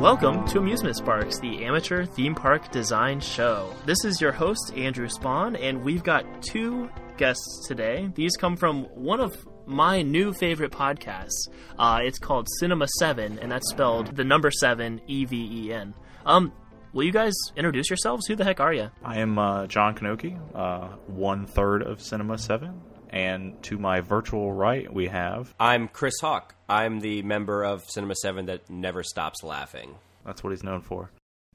[0.00, 3.70] Welcome to Amusement Sparks, the amateur theme park design show.
[3.84, 6.88] This is your host, Andrew Spawn, and we've got two
[7.18, 8.10] guests today.
[8.14, 11.50] These come from one of my new favorite podcasts.
[11.78, 15.92] Uh, it's called Cinema 7, and that's spelled the number 7 E V E N.
[16.24, 16.54] Um,
[16.94, 18.26] will you guys introduce yourselves?
[18.26, 18.90] Who the heck are you?
[19.04, 22.72] I am uh, John Kanoki, uh, one third of Cinema 7.
[23.10, 25.52] And to my virtual right, we have.
[25.58, 26.54] I'm Chris Hawk.
[26.68, 29.96] I'm the member of Cinema 7 that never stops laughing.
[30.24, 31.10] That's what he's known for.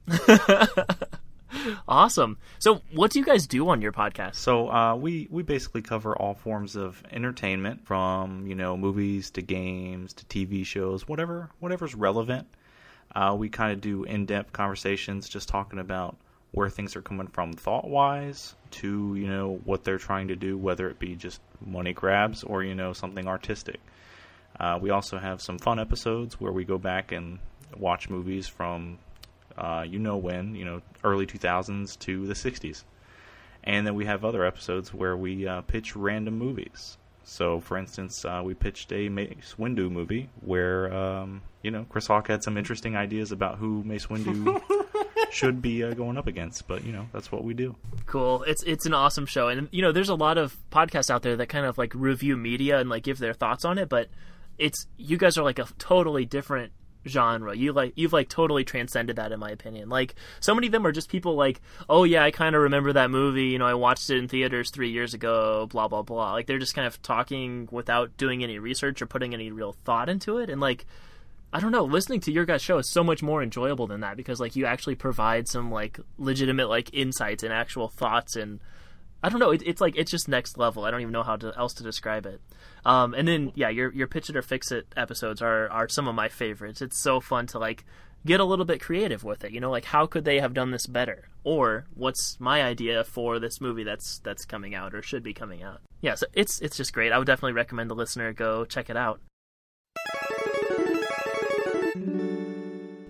[1.88, 2.36] awesome.
[2.58, 4.34] So, what do you guys do on your podcast?
[4.36, 9.42] So, uh, we we basically cover all forms of entertainment, from you know movies to
[9.42, 12.46] games to TV shows, whatever whatever's relevant.
[13.14, 16.16] Uh, we kind of do in depth conversations, just talking about
[16.56, 20.56] where things are coming from thought wise to you know what they're trying to do,
[20.56, 23.78] whether it be just money grabs or you know something artistic.
[24.58, 27.38] Uh, we also have some fun episodes where we go back and
[27.76, 28.98] watch movies from
[29.58, 32.84] uh, you know when, you know, early 2000s to the 60s.
[33.62, 36.96] And then we have other episodes where we uh, pitch random movies.
[37.24, 42.06] So, for instance, uh, we pitched a Mace Windu movie where, um, you know, Chris
[42.06, 44.62] Hawk had some interesting ideas about who Mace Windu
[45.30, 46.66] should be uh, going up against.
[46.66, 47.76] But you know, that's what we do.
[48.06, 48.42] Cool.
[48.44, 51.36] It's it's an awesome show, and you know, there's a lot of podcasts out there
[51.36, 53.88] that kind of like review media and like give their thoughts on it.
[53.88, 54.08] But
[54.58, 56.72] it's you guys are like a totally different
[57.06, 57.54] genre.
[57.54, 59.88] You like you've like totally transcended that in my opinion.
[59.88, 62.92] Like so many of them are just people like, "Oh yeah, I kind of remember
[62.92, 66.32] that movie, you know, I watched it in theaters 3 years ago, blah blah blah."
[66.32, 70.08] Like they're just kind of talking without doing any research or putting any real thought
[70.08, 70.86] into it and like
[71.52, 74.16] I don't know, listening to your guys' show is so much more enjoyable than that
[74.16, 78.60] because like you actually provide some like legitimate like insights and actual thoughts and
[79.22, 80.84] I don't know, it, it's like it's just next level.
[80.84, 82.40] I don't even know how to, else to describe it.
[82.84, 86.06] Um, and then yeah, your your pitch it or fix it episodes are are some
[86.06, 86.82] of my favorites.
[86.82, 87.84] It's so fun to like
[88.24, 89.52] get a little bit creative with it.
[89.52, 91.28] You know, like how could they have done this better?
[91.44, 95.62] Or what's my idea for this movie that's that's coming out or should be coming
[95.62, 95.80] out?
[96.02, 97.12] Yeah, so it's it's just great.
[97.12, 99.20] I would definitely recommend the listener go check it out.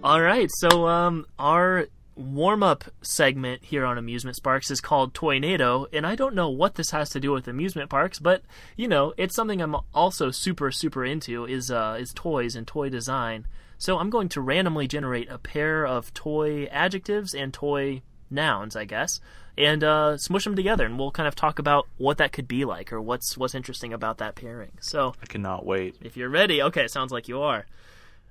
[0.06, 5.88] All right, so um, our warm up segment here on Amusement Sparks is called Toynado,
[5.92, 8.42] and I don't know what this has to do with amusement parks, but
[8.76, 12.88] you know, it's something I'm also super super into is uh, is toys and toy
[12.88, 13.48] design.
[13.78, 18.84] So I'm going to randomly generate a pair of toy adjectives and toy nouns, I
[18.84, 19.18] guess,
[19.58, 22.64] and uh, smush them together, and we'll kind of talk about what that could be
[22.64, 24.78] like or what's what's interesting about that pairing.
[24.78, 25.96] So I cannot wait.
[26.00, 27.66] If you're ready, okay, sounds like you are.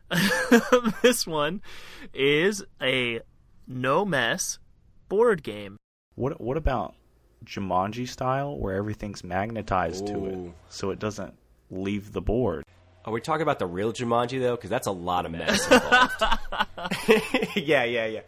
[1.01, 1.61] this one
[2.13, 3.21] is a
[3.67, 4.59] no mess
[5.09, 5.77] board game.
[6.15, 6.95] What what about
[7.43, 11.33] Jumanji style where everything's magnetized to it so it doesn't
[11.69, 12.63] leave the board?
[13.05, 14.55] Are we talking about the real Jumanji though?
[14.55, 16.23] Because that's a lot of mess involved.
[17.55, 18.21] yeah, yeah, yeah.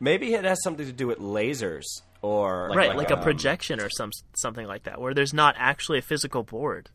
[0.00, 1.84] Maybe it has something to do with lasers
[2.20, 5.98] or right, like, a um, projection or some something like that, where there's not actually
[5.98, 6.90] a physical board.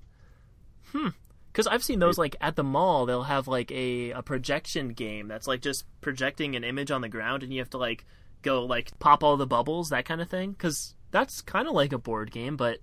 [0.91, 1.09] Hmm.
[1.51, 3.05] Because I've seen those like at the mall.
[3.05, 7.09] They'll have like a, a projection game that's like just projecting an image on the
[7.09, 8.05] ground, and you have to like
[8.41, 10.51] go like pop all the bubbles, that kind of thing.
[10.51, 12.79] Because that's kind of like a board game, but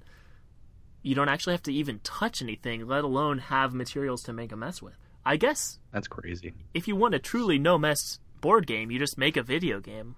[1.02, 4.56] you don't actually have to even touch anything, let alone have materials to make a
[4.56, 4.96] mess with.
[5.24, 6.54] I guess That's crazy.
[6.74, 10.16] if you want a truly no mess board game, you just make a video game.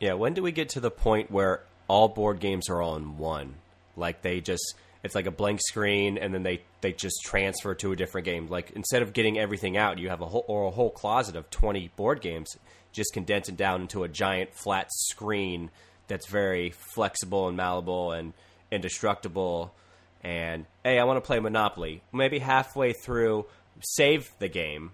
[0.00, 3.18] Yeah, when do we get to the point where all board games are all in
[3.18, 3.54] one?
[3.96, 7.92] Like they just it's like a blank screen and then they they just transfer to
[7.92, 8.48] a different game.
[8.48, 11.50] Like instead of getting everything out, you have a whole or a whole closet of
[11.50, 12.56] 20 board games,
[12.92, 15.70] just condense it down into a giant flat screen
[16.08, 18.32] that's very flexible and malleable and
[18.70, 19.74] indestructible.
[20.22, 22.02] And hey, I want to play Monopoly.
[22.12, 23.46] Maybe halfway through,
[23.80, 24.92] save the game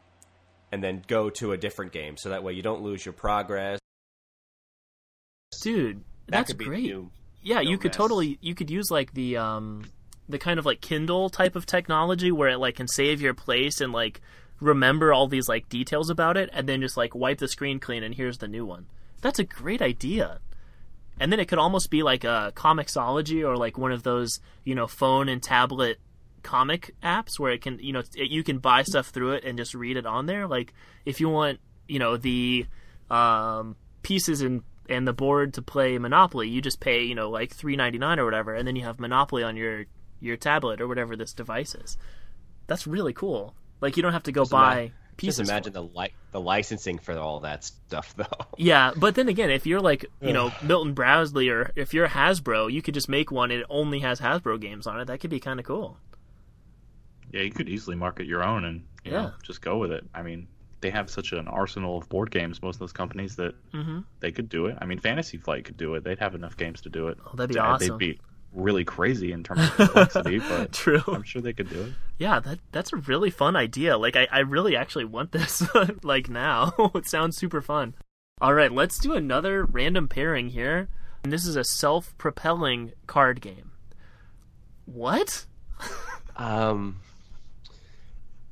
[0.72, 3.78] and then go to a different game so that way you don't lose your progress.
[5.62, 6.94] Dude, That that's great.
[7.42, 7.96] yeah no you could mess.
[7.96, 9.84] totally you could use like the um
[10.28, 13.80] the kind of like kindle type of technology where it like can save your place
[13.80, 14.20] and like
[14.60, 18.02] remember all these like details about it and then just like wipe the screen clean
[18.02, 18.86] and here's the new one.
[19.20, 20.40] That's a great idea.
[21.20, 24.74] And then it could almost be like a Comixology or like one of those you
[24.74, 25.98] know phone and tablet
[26.42, 29.58] comic apps where it can you know it, you can buy stuff through it and
[29.58, 30.46] just read it on there.
[30.46, 30.72] Like
[31.04, 32.66] if you want you know the
[33.10, 37.52] um, pieces and and the board to play Monopoly, you just pay you know like
[37.52, 39.86] three ninety nine or whatever, and then you have Monopoly on your
[40.20, 41.96] your tablet or whatever this device is.
[42.66, 43.54] That's really cool.
[43.80, 45.38] Like you don't have to go Just buy ima- pieces.
[45.38, 48.24] Just for imagine the li- the licensing for all that stuff, though.
[48.56, 52.70] Yeah, but then again, if you're like you know Milton Bradley or if you're Hasbro,
[52.72, 55.06] you could just make one and it only has Hasbro games on it.
[55.06, 55.96] That could be kind of cool.
[57.32, 59.22] Yeah, you could easily market your own and you Yeah.
[59.22, 60.04] know just go with it.
[60.14, 60.48] I mean,
[60.80, 64.00] they have such an arsenal of board games, most of those companies that Mm-hmm.
[64.20, 64.78] they could do it.
[64.80, 66.04] I mean, Fantasy Flight could do it.
[66.04, 67.18] They'd have enough games to do it.
[67.26, 67.98] Oh, that'd be Yeah, awesome.
[67.98, 68.20] They'd be
[68.52, 71.02] really crazy in terms of complexity, but True.
[71.06, 71.92] I'm sure they could do it.
[72.18, 73.96] Yeah, that that's a really fun idea.
[73.96, 75.62] Like I, I really actually want this
[76.02, 76.72] like now.
[76.94, 77.94] it sounds super fun.
[78.40, 80.88] All right, let's do another random pairing here.
[81.24, 83.72] And this is a self-propelling card game.
[84.84, 85.46] What?
[86.36, 87.00] Um,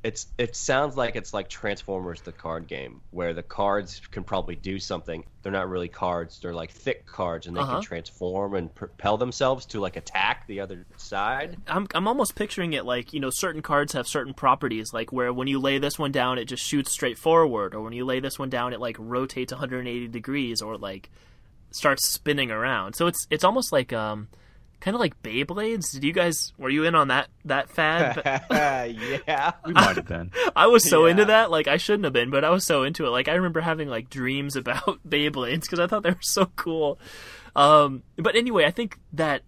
[0.07, 4.55] it's it sounds like it's like Transformers, the card game, where the cards can probably
[4.55, 5.23] do something.
[5.41, 7.71] They're not really cards; they're like thick cards, and they Uh-huh.
[7.71, 11.57] can transform and propel themselves to like attack the other side.
[11.67, 15.31] I'm I'm almost picturing it like, you know, certain cards have certain properties like where
[15.33, 18.19] when you lay this one down it just shoots straight forward or when you lay
[18.19, 21.09] this one down it like rotates 180 degrees or like
[21.71, 22.93] starts spinning around.
[22.95, 24.27] So it's it's almost like um
[24.79, 25.91] kind of like Beyblades.
[25.91, 28.21] Did you guys were you in on that that fad?
[28.51, 29.51] yeah.
[29.65, 30.31] We might have been.
[30.55, 31.49] I was so into that.
[31.51, 33.09] Like I shouldn't have been, but I was so into it.
[33.09, 36.99] Like I remember having like dreams about Beyblades because I thought they were so cool.
[37.55, 39.41] Um, but anyway, I think that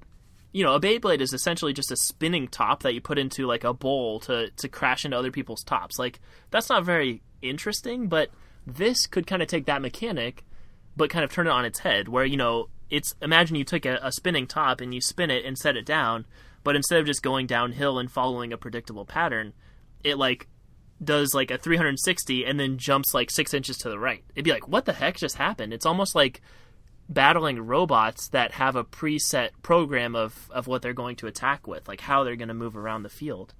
[0.51, 3.63] you know a Beyblade is essentially just a spinning top that you put into like
[3.63, 5.99] a bowl to to crash into other people's tops.
[5.99, 8.29] Like that's not very interesting, but
[8.65, 10.43] this could kind of take that mechanic,
[10.97, 12.07] but kind of turn it on its head.
[12.07, 15.45] Where you know it's imagine you took a, a spinning top and you spin it
[15.45, 16.25] and set it down,
[16.63, 19.53] but instead of just going downhill and following a predictable pattern,
[20.03, 20.47] it like
[21.03, 24.23] does like a 360 and then jumps like six inches to the right.
[24.35, 25.73] It'd be like, what the heck just happened?
[25.73, 26.41] It's almost like
[27.07, 31.87] battling robots that have a preset program of, of what they're going to attack with,
[31.87, 33.53] like how they're going to move around the field.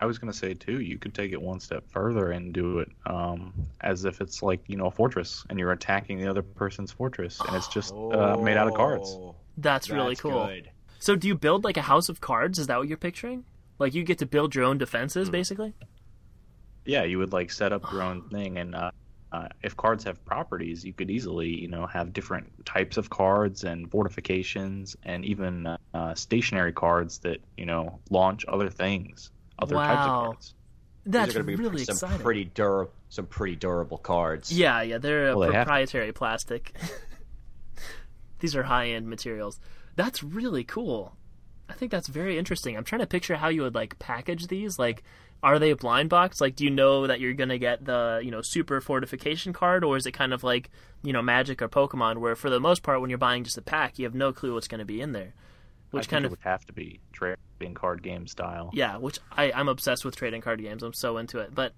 [0.00, 2.78] I was going to say too, you could take it one step further and do
[2.78, 6.42] it um, as if it's like you know a fortress, and you're attacking the other
[6.42, 9.08] person's fortress, and it's just uh, made out of cards.
[9.08, 10.46] Oh, That's, really that's cool.
[10.46, 10.70] good.
[11.00, 12.58] So, do you build like a house of cards?
[12.58, 13.44] Is that what you're picturing?
[13.78, 15.74] Like you get to build your own defenses, basically.
[16.84, 18.90] Yeah, you would like set up your own thing, and uh,
[19.32, 23.64] uh, if cards have properties, you could easily you know have different types of cards
[23.64, 30.00] and fortifications, and even uh, stationary cards that you know launch other things, other types
[30.00, 30.24] of Wow.
[30.26, 30.54] cards.
[31.06, 32.18] That's These are going to be really some exciting.
[32.20, 34.52] pretty dur- some pretty durable cards.
[34.52, 36.74] Yeah, yeah, they're Well, they proprietary plastic.
[38.40, 39.58] These are high end materials.
[39.96, 41.16] That's really cool.
[41.68, 42.76] I think that's very interesting.
[42.76, 44.78] I'm trying to picture how you would like package these.
[44.78, 45.02] Like,
[45.42, 46.40] are they a blind box?
[46.40, 49.96] Like, do you know that you're gonna get the you know super fortification card, or
[49.96, 50.70] is it kind of like
[51.02, 53.62] you know Magic or Pokemon, where for the most part when you're buying just a
[53.62, 56.30] pack, you have no clue what's gonna be in there, I which think kind of
[56.30, 57.00] would have to be
[57.58, 58.70] trading card game style.
[58.72, 60.82] yeah, which I, I'm obsessed with trading card games.
[60.82, 61.54] I'm so into it.
[61.54, 61.72] But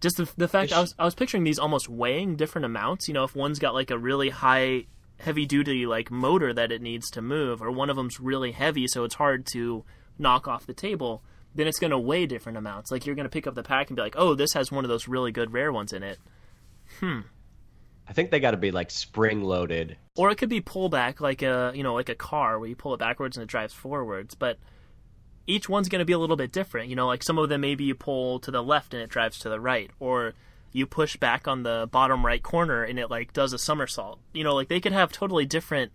[0.00, 3.08] just the, the fact It's- I was I was picturing these almost weighing different amounts.
[3.08, 4.86] You know, if one's got like a really high,
[5.18, 8.86] heavy duty like motor that it needs to move, or one of them's really heavy,
[8.88, 9.84] so it's hard to
[10.18, 11.22] knock off the table.
[11.54, 12.90] Then it's going to weigh different amounts.
[12.92, 14.84] Like you're going to pick up the pack and be like, "Oh, this has one
[14.84, 16.18] of those really good rare ones in it,"
[17.00, 17.20] Hmm.
[18.08, 19.96] I think they got to be like spring loaded.
[20.16, 22.92] or it could be pullback, like a you know like a car where you pull
[22.94, 24.34] it backwards and it drives forwards.
[24.34, 24.58] But
[25.46, 26.88] each one's going to be a little bit different.
[26.88, 29.38] You know, like some of them maybe you pull to the left and it drives
[29.40, 30.34] to the right, or
[30.72, 34.20] you push back on the bottom right corner and it like does a somersault.
[34.32, 35.92] You know, like they could have totally different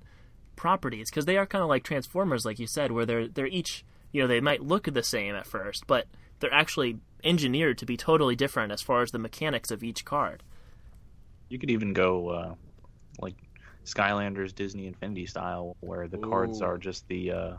[0.56, 3.86] properties because they are kind of like transformers, like you said, where they're they're each
[4.12, 6.08] you know they might look the same at first, but
[6.40, 10.44] they're actually engineered to be totally different as far as the mechanics of each card.
[11.50, 12.56] You could even go uh,
[13.20, 13.36] like
[13.86, 17.54] Skylanders Disney Infinity style, where the cards are just the uh,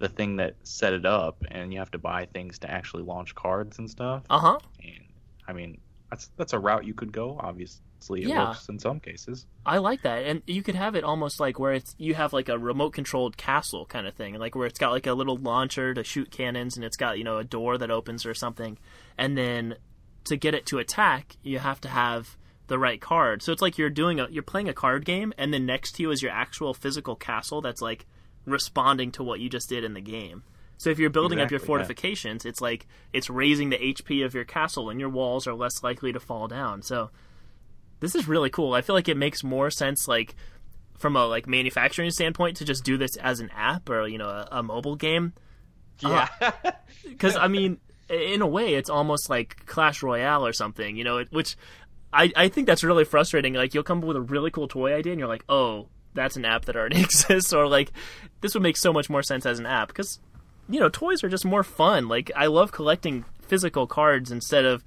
[0.00, 3.34] the thing that set it up, and you have to buy things to actually launch
[3.36, 4.24] cards and stuff.
[4.28, 4.58] Uh huh.
[4.82, 5.04] And
[5.46, 5.78] I mean,
[6.10, 7.36] that's that's a route you could go.
[7.38, 8.48] Obviously, it Yeah.
[8.48, 9.46] works in some cases.
[9.64, 12.48] I like that, and you could have it almost like where it's you have like
[12.48, 15.94] a remote controlled castle kind of thing, like where it's got like a little launcher
[15.94, 18.78] to shoot cannons, and it's got you know a door that opens or something,
[19.16, 19.76] and then
[20.24, 23.42] to get it to attack, you have to have the right card.
[23.42, 26.02] So it's like you're doing a you're playing a card game, and then next to
[26.02, 28.06] you is your actual physical castle that's like
[28.50, 30.42] responding to what you just did in the game.
[30.78, 31.78] So if you're building up your Exactly, yeah.
[31.78, 35.82] fortifications, it's like it's raising the HP of your castle, and your walls are less
[35.82, 36.82] likely to fall down.
[36.82, 37.10] So
[38.00, 38.72] this is really cool.
[38.72, 40.34] I feel like it makes more sense, like
[40.96, 44.28] from a like manufacturing standpoint, to just do this as an app or you know
[44.28, 45.34] a, a mobile game.
[46.00, 46.28] Yeah.
[46.40, 46.50] Uh,
[47.06, 47.78] because I mean,
[48.08, 50.96] in a way, it's almost like Clash Royale or something.
[50.96, 51.56] You know, it, which
[52.10, 53.52] I I think that's really frustrating.
[53.52, 56.36] Like you'll come up with a really cool toy idea, and you're like, oh, that's
[56.36, 57.92] an app that already exists, or like
[58.40, 60.18] this would make so much more sense as an app because
[60.68, 62.08] you know toys are just more fun.
[62.08, 64.84] Like I love collecting physical cards instead of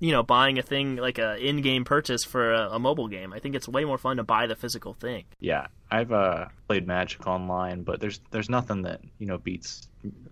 [0.00, 3.32] you know buying a thing like a in-game purchase for a, a mobile game.
[3.32, 5.24] I think it's way more fun to buy the physical thing.
[5.40, 9.88] Yeah, I've uh, played Magic online, but there's there's nothing that you know beats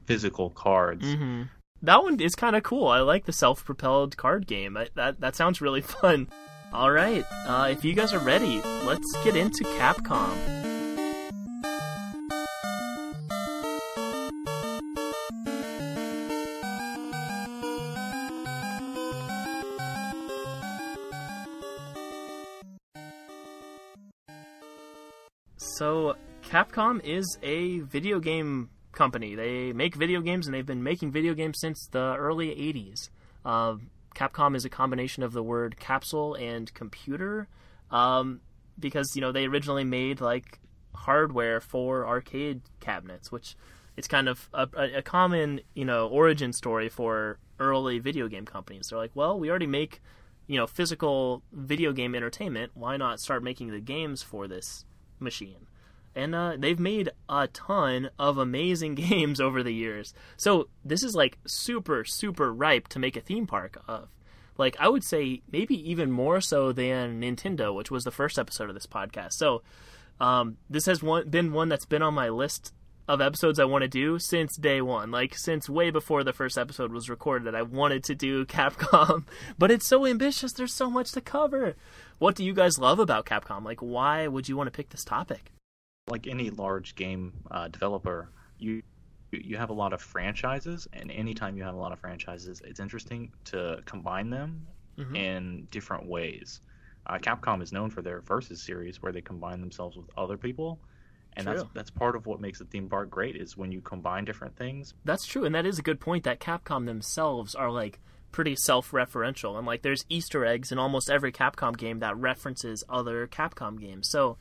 [0.07, 1.05] physical cards.
[1.07, 1.43] Mm-hmm.
[1.83, 2.89] that one is kind of cool.
[2.89, 4.77] I like the self-propelled card game.
[4.77, 6.29] I, that that sounds really fun.
[6.73, 10.37] All right, uh, if you guys are ready, let's get into Capcom.
[25.57, 29.35] So, Capcom is a video game company.
[29.35, 33.11] They make video games, and they've been making video games since the early 80s.
[33.45, 33.75] Uh,
[34.15, 37.49] Capcom is a combination of the word capsule and computer,
[37.91, 38.41] um,
[38.79, 40.59] because you know they originally made like
[40.95, 43.57] hardware for arcade cabinets, which
[43.97, 48.89] it's kind of a, a common you know origin story for early video game companies.
[48.89, 50.01] They're like, well, we already make
[50.47, 52.73] you know physical video game entertainment.
[52.75, 54.85] Why not start making the games for this
[55.19, 55.67] machine?
[56.15, 60.13] And uh, they've made a ton of amazing games over the years.
[60.37, 64.09] So this is like super, super ripe to make a theme park of.
[64.59, 68.69] Like I would say, maybe even more so than Nintendo, which was the first episode
[68.69, 69.33] of this podcast.
[69.33, 69.63] So
[70.21, 72.75] um, this has one, been one that's been on my list
[73.09, 75.11] of episodes I want to do since day one.
[75.11, 79.25] Like since way before the first episode was recorded, I wanted to do Capcom.
[79.59, 80.53] but it's so ambitious.
[80.53, 81.75] There's so much to cover.
[82.19, 83.65] What do you guys love about Capcom?
[83.65, 85.53] Like, why would you want to pick this topic?
[86.11, 88.83] Like any large game uh, developer, you
[89.33, 92.81] you have a lot of franchises, and anytime you have a lot of franchises, it's
[92.81, 94.67] interesting to combine them
[94.99, 95.15] mm-hmm.
[95.15, 96.61] in different ways.
[97.07, 100.79] Uh, Capcom is known for their Versus series, where they combine themselves with other people,
[101.35, 101.57] and true.
[101.57, 104.57] that's that's part of what makes a theme park great is when you combine different
[104.57, 104.95] things.
[105.05, 106.25] That's true, and that is a good point.
[106.25, 108.01] That Capcom themselves are like
[108.33, 113.27] pretty self-referential, and like there's Easter eggs in almost every Capcom game that references other
[113.27, 114.09] Capcom games.
[114.09, 114.39] So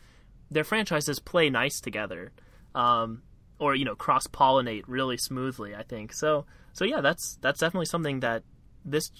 [0.51, 2.31] their franchises play nice together,
[2.75, 3.23] um,
[3.59, 5.75] or you know cross pollinate really smoothly.
[5.75, 6.45] I think so.
[6.73, 8.43] So yeah, that's that's definitely something that
[8.85, 9.11] this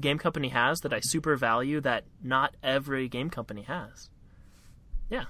[0.00, 4.10] game company has that I super value that not every game company has.
[5.10, 5.24] Yeah.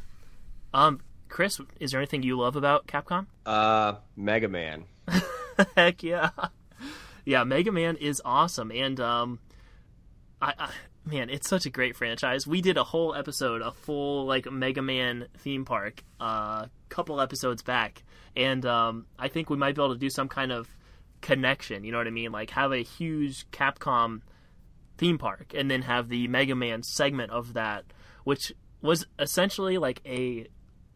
[0.74, 3.26] Um, Chris, is there anything you love about Capcom?
[3.46, 4.84] Uh, Mega Man.
[5.76, 6.30] Heck yeah.
[7.24, 9.38] Yeah, Mega Man is awesome, and um,
[10.40, 10.70] I, I
[11.08, 12.46] man, it's such a great franchise.
[12.46, 17.20] We did a whole episode, a full like Mega Man theme park, a uh, couple
[17.20, 18.02] episodes back,
[18.36, 20.68] and um, I think we might be able to do some kind of
[21.20, 21.84] connection.
[21.84, 22.30] You know what I mean?
[22.32, 24.20] Like have a huge Capcom
[24.98, 27.84] theme park, and then have the Mega Man segment of that,
[28.24, 30.46] which was essentially like a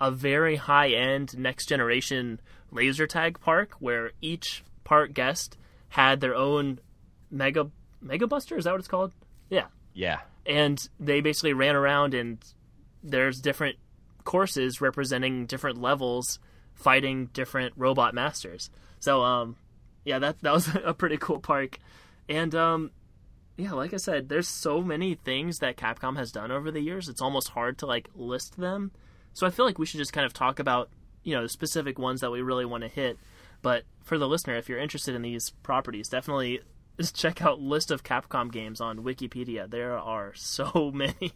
[0.00, 2.40] a very high end next generation
[2.70, 5.56] laser tag park where each park guest
[5.90, 6.80] had their own
[7.30, 9.12] mega mega buster is that what it's called
[9.48, 10.20] yeah yeah.
[10.46, 12.38] And they basically ran around and
[13.02, 13.76] there's different
[14.24, 16.38] courses representing different levels
[16.74, 18.70] fighting different robot masters.
[19.00, 19.56] So um
[20.04, 21.78] yeah, that that was a pretty cool park.
[22.28, 22.90] And um
[23.56, 27.08] yeah, like I said, there's so many things that Capcom has done over the years.
[27.08, 28.92] It's almost hard to like list them.
[29.34, 30.90] So I feel like we should just kind of talk about,
[31.22, 33.18] you know, specific ones that we really want to hit.
[33.60, 36.60] But for the listener, if you're interested in these properties, definitely
[36.98, 39.70] just check out list of Capcom games on Wikipedia.
[39.70, 41.32] There are so many.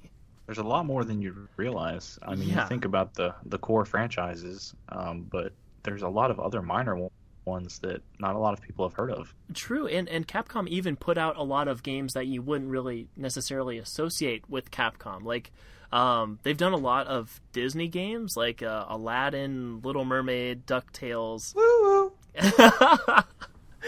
[0.46, 2.18] There's a lot more than you realize.
[2.22, 2.62] I mean, yeah.
[2.62, 7.08] you think about the the core franchises, um, but there's a lot of other minor
[7.44, 9.34] ones that not a lot of people have heard of.
[9.54, 13.08] True, and and Capcom even put out a lot of games that you wouldn't really
[13.16, 15.24] necessarily associate with Capcom.
[15.24, 15.50] Like
[15.92, 21.54] um, they've done a lot of Disney games, like uh, Aladdin, Little Mermaid, Ducktales.
[21.54, 22.12] Woo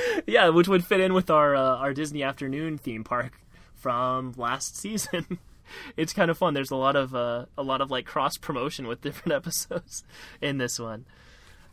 [0.27, 3.41] yeah, which would fit in with our uh, our Disney afternoon theme park
[3.75, 5.39] from last season.
[5.97, 6.55] it's kind of fun.
[6.55, 10.05] There's a lot of uh, a lot of like cross promotion with different episodes
[10.41, 11.07] in this one.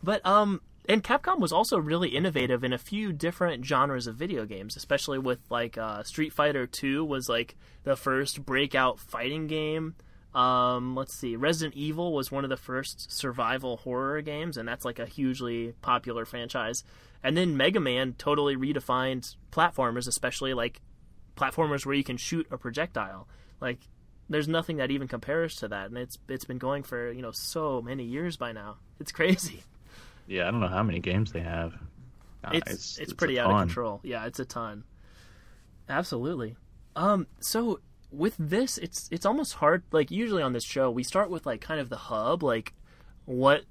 [0.02, 4.44] But um and Capcom was also really innovative in a few different genres of video
[4.44, 9.96] games, especially with like uh, Street Fighter 2 was like the first breakout fighting game.
[10.34, 14.84] Um, let's see, Resident Evil was one of the first survival horror games, and that's
[14.84, 16.84] like a hugely popular franchise.
[17.22, 20.80] And then Mega Man totally redefined platformers, especially like
[21.36, 23.28] platformers where you can shoot a projectile.
[23.60, 23.80] Like
[24.28, 27.32] there's nothing that even compares to that, and it's it's been going for you know
[27.32, 28.76] so many years by now.
[29.00, 29.62] It's crazy.
[30.28, 31.74] Yeah, I don't know how many games they have.
[32.42, 34.00] Uh, it's, it's, it's pretty out of control.
[34.02, 34.82] Yeah, it's a ton.
[35.88, 36.56] Absolutely.
[36.96, 37.78] Um, so
[38.10, 39.84] with this, it's it's almost hard.
[39.92, 42.72] Like usually on this show, we start with like kind of the hub, like
[43.24, 43.62] what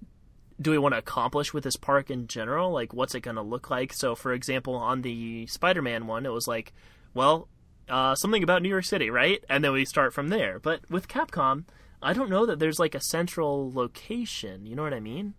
[0.59, 2.71] do we want to accomplish with this park in general?
[2.71, 3.93] Like, what's it going to look like?
[3.93, 6.74] So, for example, on the Spider Man one, it was like,
[7.13, 7.47] well,
[7.89, 9.43] uh, something about New York City, right?
[9.50, 10.59] And then we start from there.
[10.59, 11.65] But with Capcom,
[12.01, 14.65] I don't know that there's like a central location.
[14.65, 15.33] You know what I mean?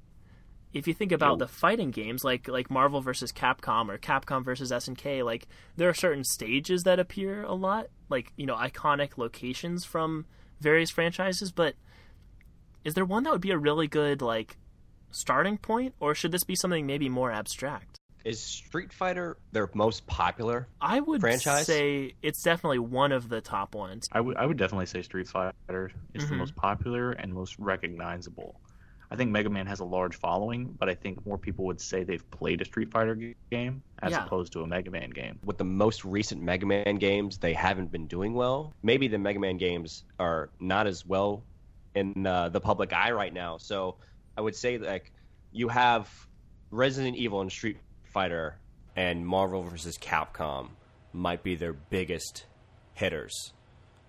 [0.76, 4.70] if you think about the fighting games like like Marvel versus Capcom or Capcom versus
[4.70, 5.46] SNK, like
[5.76, 10.26] there are certain stages that appear a lot, like you know iconic locations from
[10.60, 11.50] various franchises.
[11.50, 11.74] But
[12.84, 14.58] is there one that would be a really good like
[15.10, 17.98] starting point, or should this be something maybe more abstract?
[18.24, 20.66] Is Street Fighter their most popular?
[20.80, 21.66] I would Franchise?
[21.66, 24.08] say it's definitely one of the top ones.
[24.10, 26.28] I would I would definitely say Street Fighter is Mhm.
[26.30, 28.60] the most popular and most recognizable.
[29.08, 32.02] I think Mega Man has a large following, but I think more people would say
[32.02, 34.24] they've played a Street Fighter g- game as Yeah.
[34.24, 35.38] opposed to a Mega Man game.
[35.44, 38.74] With the most recent Mega Man games, they haven't been doing well.
[38.82, 41.44] Maybe the Mega Man games are not as well
[41.94, 43.58] in uh, the public eye right now.
[43.58, 43.94] So
[44.36, 45.12] I would say like
[45.52, 46.08] you have
[46.70, 47.78] Resident Evil and Street
[48.12, 48.58] Fighter
[48.94, 49.98] and Marvel vs.
[49.98, 50.70] Capcom
[51.12, 52.46] might be their biggest
[52.94, 53.52] hitters.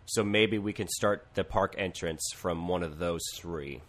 [0.06, 3.82] So maybe we can start the park entrance from one of those three.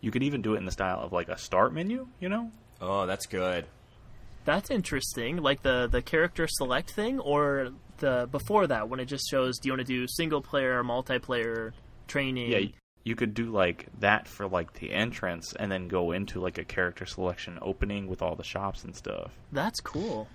[0.00, 2.50] You could even do it in the style of like a start menu, you know?
[2.80, 3.64] Oh, that's good.
[4.44, 5.38] That's interesting.
[5.38, 9.68] Like the the character select thing, or the before that when it just shows do
[9.68, 11.72] you want to do single player, multiplayer,
[12.06, 12.50] training?
[12.50, 12.68] Yeah,
[13.04, 16.64] you could do like that for like the entrance and then go into like a
[16.64, 19.30] character selection opening with all the shops and stuff.
[19.52, 20.26] That's cool.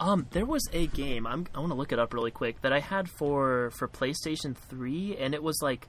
[0.00, 2.72] Um, there was a game I'm, I want to look it up really quick that
[2.72, 5.88] I had for for PlayStation Three, and it was like,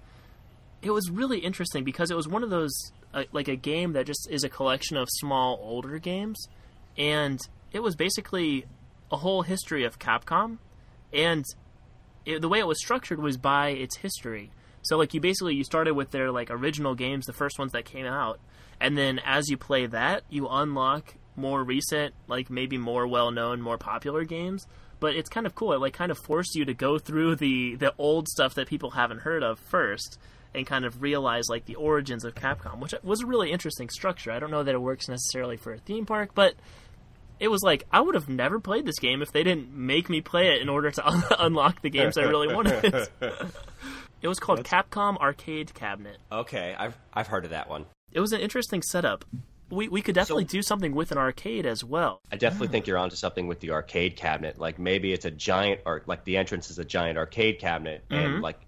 [0.82, 2.74] it was really interesting because it was one of those
[3.14, 6.48] uh, like a game that just is a collection of small older games,
[6.98, 7.40] and
[7.72, 8.66] it was basically
[9.12, 10.58] a whole history of Capcom,
[11.14, 11.46] and
[12.26, 14.52] it, the way it was structured was by its history.
[14.90, 17.86] So like you basically you started with their like original games, the first ones that
[17.86, 18.40] came out,
[18.82, 23.62] and then as you play that, you unlock more recent, like maybe more well known,
[23.62, 24.66] more popular games.
[25.00, 25.74] But it's kind of cool.
[25.74, 28.90] It like kind of forced you to go through the the old stuff that people
[28.90, 30.18] haven't heard of first,
[30.56, 34.32] and kind of realize like the origins of Capcom, which was a really interesting structure.
[34.32, 36.56] I don't know that it works necessarily for a theme park, but
[37.40, 40.22] it was like I would have never played this game if they didn't make me
[40.22, 43.08] play it in order to un- unlock the games I really wanted.
[44.22, 46.18] it was called Capcom Arcade Cabinet.
[46.32, 47.86] Okay, I've I've heard of that one.
[48.12, 49.26] It was an interesting setup.
[49.70, 52.22] We we could definitely do something with an arcade as well.
[52.32, 54.58] I definitely think you're onto something with the arcade cabinet.
[54.58, 58.34] Like maybe it's a giant, or like the entrance is a giant arcade cabinet, and
[58.34, 58.42] mm-hmm.
[58.42, 58.60] like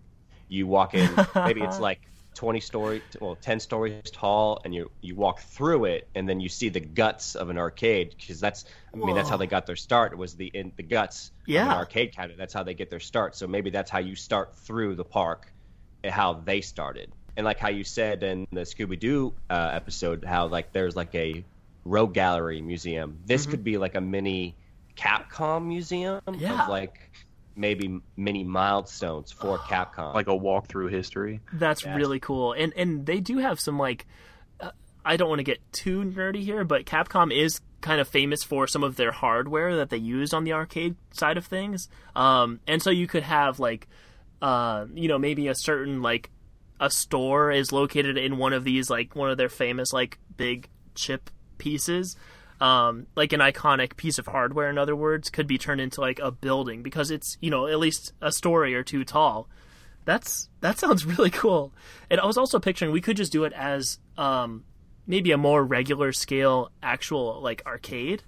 [0.48, 2.02] you walk in, maybe it's like
[2.36, 6.50] 20 story, well, 10 stories tall, and you you walk through it, and then you
[6.50, 9.76] see the guts of an arcade because that's, I mean, that's how they got their
[9.76, 10.18] start.
[10.18, 11.66] Was the in the guts of Yeah.
[11.66, 12.38] an arcade cabinet.
[12.38, 13.36] That's how they get their start.
[13.36, 15.52] So maybe that's how you start through the park,
[16.04, 17.12] and how they started.
[17.38, 21.14] And like how you said in the Scooby Doo uh, episode, how like there's like
[21.16, 21.44] a
[21.86, 23.20] rogue gallery museum.
[23.26, 24.56] This could be like a mini
[24.98, 26.64] Capcom museum Yeah.
[26.64, 27.10] of like
[27.56, 30.14] maybe mini milestones for Capcom.
[30.14, 31.42] Like a walkthrough history.
[31.54, 31.96] That's Yes.
[31.98, 32.54] really cool.
[32.54, 34.06] And and they do have some like
[34.60, 34.72] uh,
[35.06, 38.68] I don't want to get too nerdy here, but Capcom is kind of famous for
[38.68, 41.90] some of their hardware that they used on the arcade side of things.
[42.16, 43.88] Um and so you could have like
[44.42, 46.30] uh you know maybe a certain like
[46.80, 50.68] a store is located in one of these like one of their famous like big
[50.96, 52.16] chip pieces
[52.62, 56.20] um, like an iconic piece of hardware in other words could be turned into like
[56.20, 59.50] a building because it's you know at least a story or two tall.
[60.06, 61.74] That's that sounds really cool.
[62.10, 64.64] And i was also picturing we could just do it as um,
[65.08, 68.24] maybe a more regular scale actual like arcade.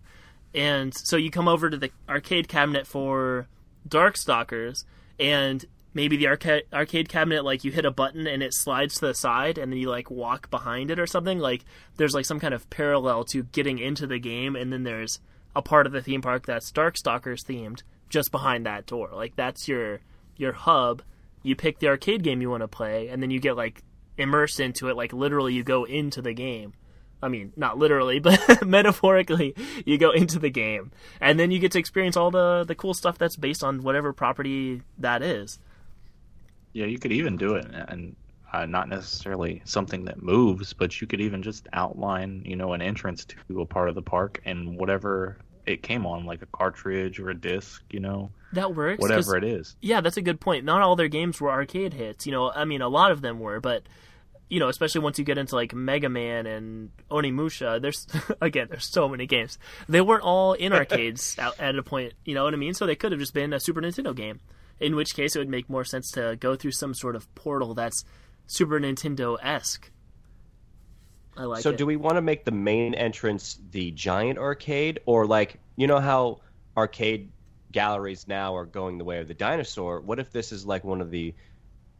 [0.55, 3.47] And so you come over to the arcade cabinet for
[3.87, 4.85] Darkstalkers,
[5.19, 9.07] and maybe the arcade arcade cabinet like you hit a button and it slides to
[9.07, 11.39] the side, and then you like walk behind it or something.
[11.39, 11.65] Like
[11.97, 15.19] there's like some kind of parallel to getting into the game, and then there's
[15.55, 19.09] a part of the theme park that's Darkstalkers themed just behind that door.
[19.13, 19.99] Like that's your
[20.37, 21.01] your hub.
[21.41, 23.83] You pick the arcade game you want to play, and then you get like
[24.17, 24.95] immersed into it.
[24.95, 26.73] Like literally, you go into the game.
[27.21, 31.71] I mean, not literally, but metaphorically, you go into the game, and then you get
[31.73, 35.59] to experience all the the cool stuff that's based on whatever property that is.
[36.73, 38.15] Yeah, you could even do it, and
[38.51, 42.81] uh, not necessarily something that moves, but you could even just outline, you know, an
[42.81, 47.19] entrance to a part of the park and whatever it came on, like a cartridge
[47.19, 48.99] or a disc, you know, That works.
[48.99, 49.75] whatever it is.
[49.81, 50.65] Yeah, that's a good point.
[50.65, 52.25] Not all their games were arcade hits.
[52.25, 53.83] You know, I mean, a lot of them were, but
[54.49, 58.05] you know, especially once you get into like Mega Man and Onimusha, there's
[58.41, 59.57] again, there's so many games.
[59.87, 62.13] They weren't all in arcades at, at a point.
[62.25, 62.73] You know what I mean?
[62.73, 64.41] So they could have just been a Super Nintendo game.
[64.83, 67.73] In which case, it would make more sense to go through some sort of portal
[67.73, 68.03] that's
[68.47, 69.89] Super Nintendo esque.
[71.37, 71.77] I like so it.
[71.77, 75.99] do we want to make the main entrance the giant arcade or like you know
[75.99, 76.41] how
[76.77, 77.31] arcade
[77.71, 81.01] galleries now are going the way of the dinosaur what if this is like one
[81.01, 81.33] of the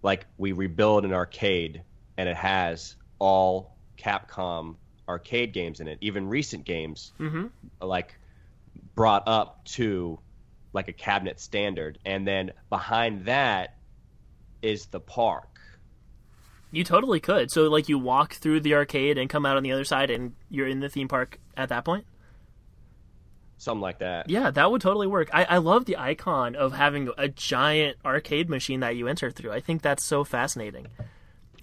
[0.04, 1.82] like we rebuild an arcade
[2.18, 4.76] and it has all capcom
[5.10, 7.50] arcade games in it, even recent games, Mhm.
[7.82, 8.16] like
[8.96, 10.20] brought up to
[10.74, 13.78] like a cabinet standard, and then behind that
[14.62, 15.48] is the park.
[16.72, 17.52] You totally could.
[17.52, 20.34] So like you walk through the arcade and come out on the other side, and
[20.50, 22.06] you're in the theme park at that point.
[23.58, 24.30] Something like that.
[24.30, 25.30] Yeah, that would totally work.
[25.32, 29.52] I, I love the icon of having a giant arcade machine that you enter through.
[29.52, 30.88] I think that's so fascinating.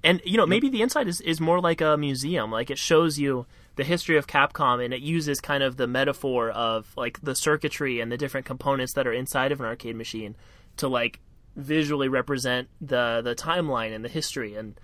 [0.02, 2.50] And you know, maybe the inside is, is more like a museum.
[2.50, 3.44] Like it shows you
[3.80, 7.98] the history of Capcom and it uses kind of the metaphor of like the circuitry
[8.00, 10.36] and the different components that are inside of an arcade machine
[10.76, 11.18] to like
[11.56, 14.78] visually represent the the timeline and the history and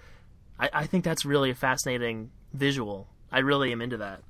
[0.59, 3.07] I, I think that's really a fascinating visual.
[3.31, 4.23] I really am into that.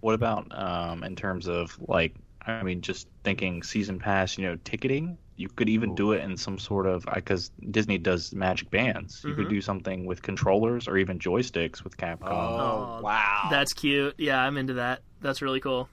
[0.00, 2.14] What about um, in terms of like,
[2.46, 5.18] I mean, just thinking season pass, you know, ticketing?
[5.36, 9.22] You could even do it in some sort of because Disney does magic bands.
[9.26, 12.28] You could do something with controllers or even joysticks with Capcom.
[12.30, 13.48] Oh, wow.
[13.50, 14.14] That's cute.
[14.18, 15.02] Yeah, I'm into that.
[15.20, 15.88] That's really cool.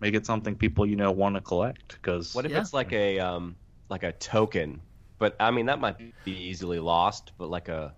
[0.00, 2.58] Make it something people you know want to collect because What if Yeah.
[2.58, 3.56] it's like a um
[3.90, 4.82] like a token?
[5.18, 7.94] But I mean that might be easily lost, but like a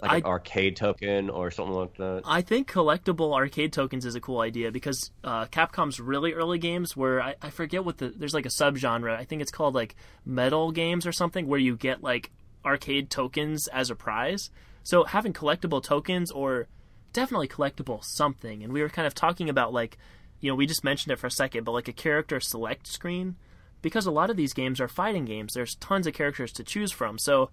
[0.00, 2.22] like an arcade token or something like that.
[2.24, 6.96] I think collectible arcade tokens is a cool idea because uh, Capcom's really early games
[6.96, 9.16] where I, I forget what the there's like a subgenre.
[9.16, 12.30] I think it's called like medal games or something where you get like
[12.64, 14.50] arcade tokens as a prize.
[14.82, 16.68] So having collectible tokens or
[17.12, 18.62] definitely collectible something.
[18.62, 19.96] And we were kind of talking about like
[20.40, 23.36] you know we just mentioned it for a second, but like a character select screen
[23.82, 25.54] because a lot of these games are fighting games.
[25.54, 27.18] There's tons of characters to choose from.
[27.18, 27.50] So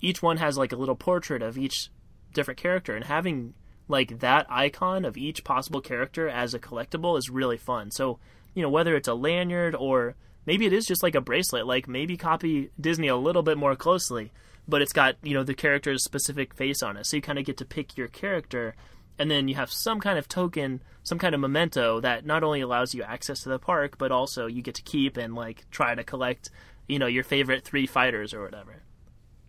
[0.00, 1.90] each one has like a little portrait of each
[2.32, 3.54] different character and having
[3.88, 7.90] like that icon of each possible character as a collectible is really fun.
[7.90, 8.18] So,
[8.54, 10.14] you know, whether it's a lanyard or
[10.46, 13.76] maybe it is just like a bracelet, like maybe copy Disney a little bit more
[13.76, 14.32] closely,
[14.66, 17.06] but it's got, you know, the character's specific face on it.
[17.06, 18.74] So you kind of get to pick your character
[19.18, 22.60] and then you have some kind of token, some kind of memento that not only
[22.60, 25.94] allows you access to the park, but also you get to keep and like try
[25.94, 26.50] to collect,
[26.88, 28.81] you know, your favorite three fighters or whatever.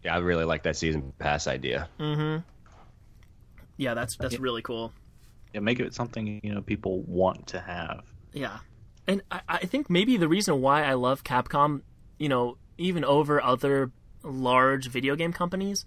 [0.04, 1.88] Yeah, I really like that season pass idea.
[2.00, 2.42] Mm-hmm.
[3.78, 4.92] Yeah, that's that's really cool.
[5.54, 8.04] yeah, make it something you know people want to have.
[8.34, 8.60] Yeah,
[9.08, 11.82] and I, I think maybe the reason why I love Capcom,
[12.18, 13.92] you know, even over other
[14.24, 15.86] large video game companies,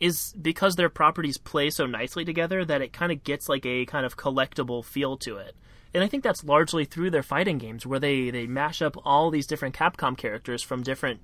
[0.00, 3.86] is because their properties play so nicely together that it kind of gets like a
[3.86, 5.54] kind of collectible feel to it.
[5.92, 9.30] And I think that's largely through their fighting games, where they they mash up all
[9.30, 11.20] these different Capcom characters from different,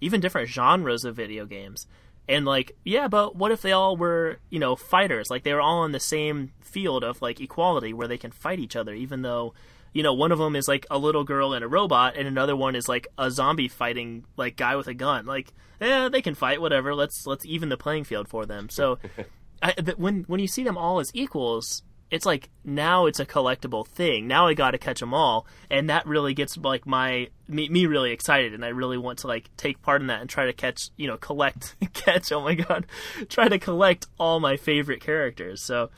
[0.00, 1.86] even different genres of video games.
[2.28, 5.30] And like, yeah, but what if they all were, you know, fighters?
[5.30, 8.60] Like they were all in the same field of like equality where they can fight
[8.60, 9.54] each other, even though,
[9.92, 12.54] you know, one of them is like a little girl and a robot, and another
[12.54, 15.26] one is like a zombie fighting like guy with a gun.
[15.26, 16.94] Like, yeah, they can fight, whatever.
[16.94, 18.68] Let's let's even the playing field for them.
[18.68, 18.98] So,
[19.62, 23.86] I, when when you see them all as equals, it's like now it's a collectible
[23.86, 24.26] thing.
[24.26, 27.86] Now I got to catch them all, and that really gets like my me, me
[27.86, 30.52] really excited, and I really want to like take part in that and try to
[30.52, 32.32] catch, you know, collect, catch.
[32.32, 32.86] Oh my god,
[33.28, 35.62] try to collect all my favorite characters.
[35.62, 35.90] So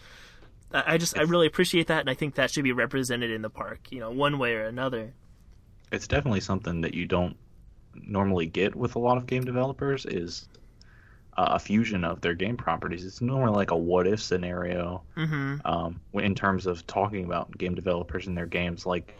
[0.73, 3.43] I I just I really appreciate that, and I think that should be represented in
[3.43, 5.15] the park, you know, one way or another.
[5.91, 7.37] It's definitely something that you don't
[7.95, 10.49] normally get with a lot of game developers is
[11.37, 13.05] uh, a fusion of their game properties.
[13.05, 15.67] It's normally like a what if scenario Mm-hmm.
[15.67, 18.85] um, in terms of talking about game developers and their games.
[18.87, 19.15] Like,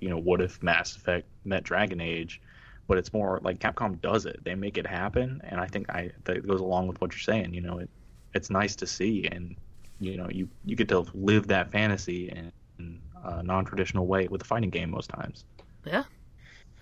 [0.00, 2.40] you know, what if Mass Effect met Dragon Age?
[2.88, 4.40] But it's more like Capcom does it.
[4.44, 7.54] They make it happen, and I think I that goes along with what you're saying.
[7.54, 7.88] You know, it
[8.34, 9.56] it's nice to see, and
[10.00, 14.42] you know, you you get to live that fantasy in, in a non-traditional way with
[14.42, 15.44] a fighting game most times.
[15.84, 16.04] Yeah,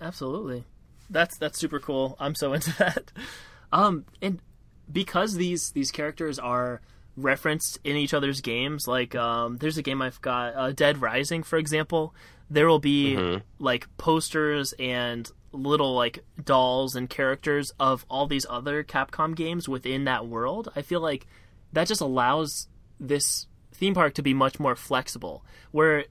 [0.01, 0.63] absolutely.
[1.09, 2.15] That's that's super cool.
[2.19, 3.11] I'm so into that.
[3.71, 4.39] Um, and
[4.91, 6.81] because these these characters are
[7.17, 11.43] referenced in each other's games, like um, there's a game I've got, uh, Dead Rising,
[11.43, 12.13] for example.
[12.49, 13.15] There will be
[13.59, 20.05] like posters and little like dolls and characters of all these other Capcom games within
[20.05, 20.69] that world.
[20.75, 21.27] I feel like
[21.73, 22.67] that just allows
[22.99, 25.45] this theme park to be much more flexible.
[25.71, 26.05] Where,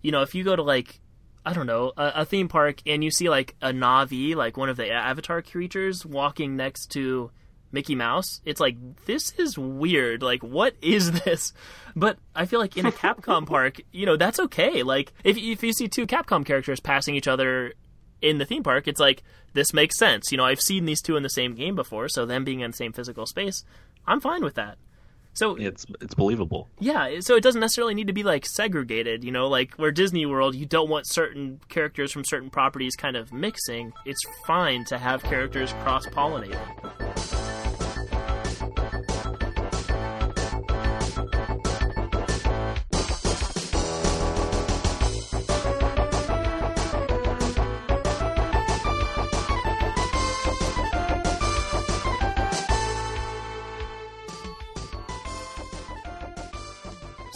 [0.00, 1.00] you know, if you go to like
[1.44, 4.68] I don't know, a, a theme park and you see like a Navi, like one
[4.68, 7.30] of the avatar creatures walking next to
[7.72, 10.22] Mickey Mouse, it's like this is weird.
[10.22, 11.52] Like what is this?
[11.96, 14.82] But I feel like in a Capcom park, you know, that's okay.
[14.82, 17.72] Like if if you see two Capcom characters passing each other
[18.20, 19.22] in the theme park, it's like
[19.54, 20.30] this makes sense.
[20.30, 22.70] You know, I've seen these two in the same game before, so them being in
[22.70, 23.64] the same physical space,
[24.06, 24.78] I'm fine with that.
[25.34, 26.68] So It's it's believable.
[26.78, 30.26] yeah, so it doesn't necessarily need to be like segregated, you know, like where Disney
[30.26, 33.92] World, you don't want certain characters from certain properties kind of mixing.
[34.04, 36.06] It's fine to have characters cross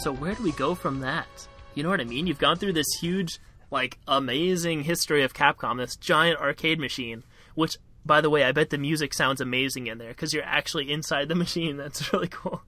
[0.07, 1.27] So where do we go from that?
[1.75, 2.27] You know what I mean?
[2.27, 3.41] You've gone through this huge,
[3.71, 8.69] like, amazing history of Capcom, this giant arcade machine, which, by the way, I bet
[8.69, 11.75] the music sounds amazing in there because you're actually inside the machine.
[11.75, 12.61] That's really cool.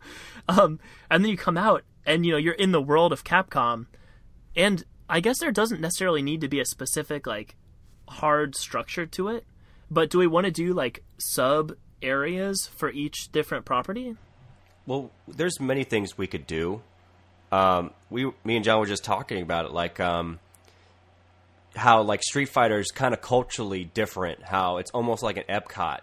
[0.49, 3.85] Um, and then you come out and, you know, you're in the world of Capcom.
[4.53, 7.55] And I guess there doesn't necessarily need to be a specific, like,
[8.09, 9.45] hard structure to it.
[9.89, 11.71] But do we want to do, like, sub
[12.01, 14.17] areas for each different property?
[14.85, 16.81] Well, there's many things we could do.
[17.51, 20.39] Um, we, me and John were just talking about it, like um,
[21.75, 24.43] how like Street Fighter is kind of culturally different.
[24.43, 25.99] How it's almost like an Epcot,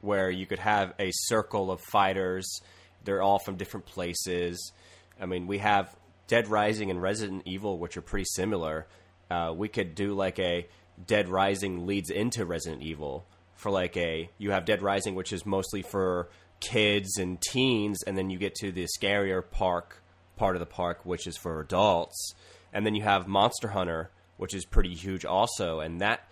[0.00, 2.60] where you could have a circle of fighters.
[3.04, 4.72] They're all from different places.
[5.20, 5.94] I mean, we have
[6.26, 8.86] Dead Rising and Resident Evil, which are pretty similar.
[9.30, 10.66] Uh, we could do like a
[11.06, 15.46] Dead Rising leads into Resident Evil for like a you have Dead Rising, which is
[15.46, 16.28] mostly for
[16.60, 20.01] kids and teens, and then you get to the scarier park
[20.36, 22.34] part of the park, which is for adults,
[22.72, 26.28] and then you have Monster Hunter, which is pretty huge also, and that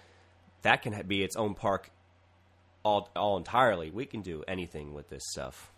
[0.62, 1.90] that can be its own park
[2.82, 3.90] all all entirely.
[3.90, 5.72] We can do anything with this stuff.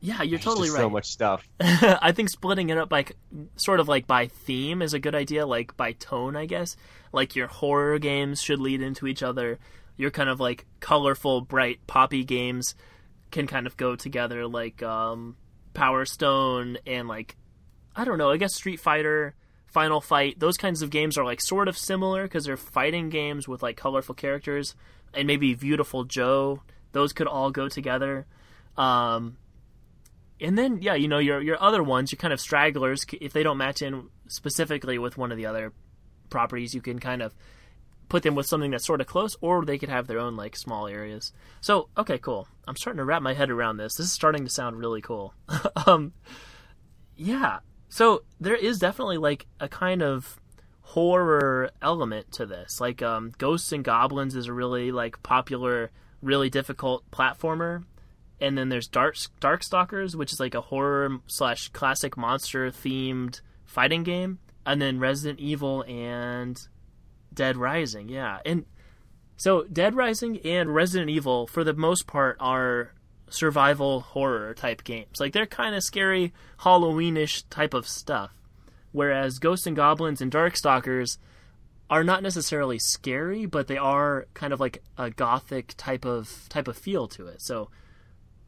[0.00, 0.78] Yeah, you're totally right.
[0.78, 1.48] So much stuff.
[1.60, 3.16] I think splitting it up like
[3.56, 6.76] sort of like by theme is a good idea, like by tone, I guess.
[7.12, 9.58] Like your horror games should lead into each other.
[9.96, 12.76] Your kind of like colorful, bright, poppy games
[13.30, 15.36] can kind of go together, like um,
[15.74, 17.36] Power Stone and like
[17.98, 18.30] I don't know.
[18.30, 19.34] I guess Street Fighter,
[19.66, 23.48] Final Fight, those kinds of games are like sort of similar because they're fighting games
[23.48, 24.76] with like colorful characters,
[25.12, 26.62] and maybe Viewtiful Joe.
[26.92, 28.24] Those could all go together.
[28.76, 29.36] Um,
[30.40, 33.42] and then yeah, you know your your other ones, your kind of stragglers, if they
[33.42, 35.72] don't match in specifically with one of the other
[36.30, 37.34] properties, you can kind of
[38.08, 40.54] put them with something that's sort of close, or they could have their own like
[40.54, 41.32] small areas.
[41.60, 42.46] So okay, cool.
[42.68, 43.96] I'm starting to wrap my head around this.
[43.96, 45.34] This is starting to sound really cool.
[45.86, 46.12] um,
[47.16, 47.58] yeah.
[47.88, 50.38] So there is definitely like a kind of
[50.82, 52.80] horror element to this.
[52.80, 55.90] Like um, Ghosts and Goblins is a really like popular,
[56.22, 57.84] really difficult platformer
[58.40, 64.02] and then there's Dark Darkstalkers, which is like a horror slash classic monster themed fighting
[64.02, 66.68] game, and then Resident Evil and
[67.32, 68.08] Dead Rising.
[68.08, 68.64] Yeah, and
[69.36, 72.92] so Dead Rising and Resident Evil, for the most part, are
[73.30, 75.20] survival horror type games.
[75.20, 78.32] Like they're kind of scary, Halloweenish type of stuff.
[78.92, 81.18] Whereas Ghosts and Goblins and Darkstalkers
[81.90, 86.68] are not necessarily scary, but they are kind of like a gothic type of type
[86.68, 87.40] of feel to it.
[87.40, 87.70] So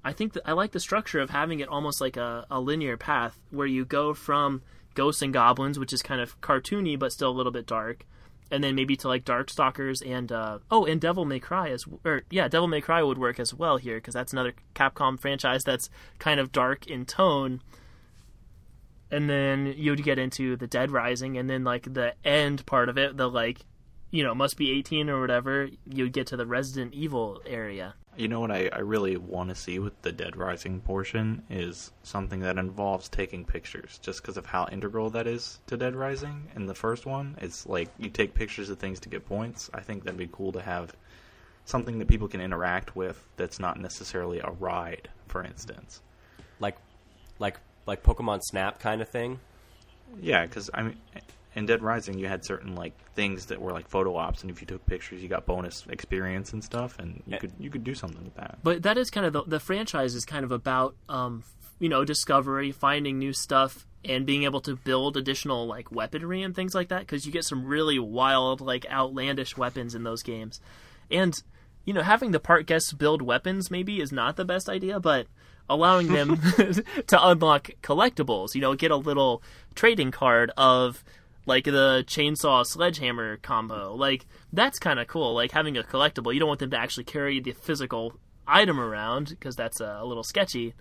[0.04, 2.96] I think that I like the structure of having it almost like a, a linear
[2.96, 4.62] path where you go from
[4.94, 8.04] Ghosts and Goblins, which is kind of cartoony but still a little bit dark,
[8.50, 12.22] and then maybe to like Darkstalkers and uh, oh, and Devil May Cry as or
[12.30, 15.90] yeah, Devil May Cry would work as well here because that's another Capcom franchise that's
[16.18, 17.62] kind of dark in tone.
[19.10, 22.96] And then you'd get into the Dead Rising, and then like the end part of
[22.96, 23.60] it, the like,
[24.10, 25.68] you know, must be eighteen or whatever.
[25.84, 27.94] You'd get to the Resident Evil area.
[28.16, 31.92] You know what I, I really want to see with the Dead Rising portion is
[32.02, 36.48] something that involves taking pictures, just because of how integral that is to Dead Rising.
[36.54, 39.70] In the first one, it's like you take pictures of things to get points.
[39.72, 40.94] I think that'd be cool to have
[41.64, 46.00] something that people can interact with that's not necessarily a ride, for instance.
[46.58, 46.76] Like,
[47.38, 49.38] like, like Pokemon Snap kind of thing.
[50.20, 50.96] Yeah, because I mean,
[51.54, 54.60] in Dead Rising, you had certain like things that were like photo ops, and if
[54.60, 57.94] you took pictures, you got bonus experience and stuff, and you could you could do
[57.94, 58.58] something with that.
[58.62, 61.42] But that is kind of the, the franchise is kind of about um,
[61.78, 66.54] you know discovery, finding new stuff, and being able to build additional like weaponry and
[66.54, 70.60] things like that because you get some really wild, like outlandish weapons in those games,
[71.10, 71.42] and
[71.84, 75.26] you know having the part guests build weapons maybe is not the best idea, but
[75.68, 76.36] allowing them
[77.06, 79.42] to unlock collectibles, you know, get a little
[79.74, 81.02] trading card of
[81.46, 83.94] like the chainsaw sledgehammer combo.
[83.94, 85.34] Like that's kind of cool.
[85.34, 88.14] Like having a collectible, you don't want them to actually carry the physical
[88.46, 90.74] item around because that's uh, a little sketchy.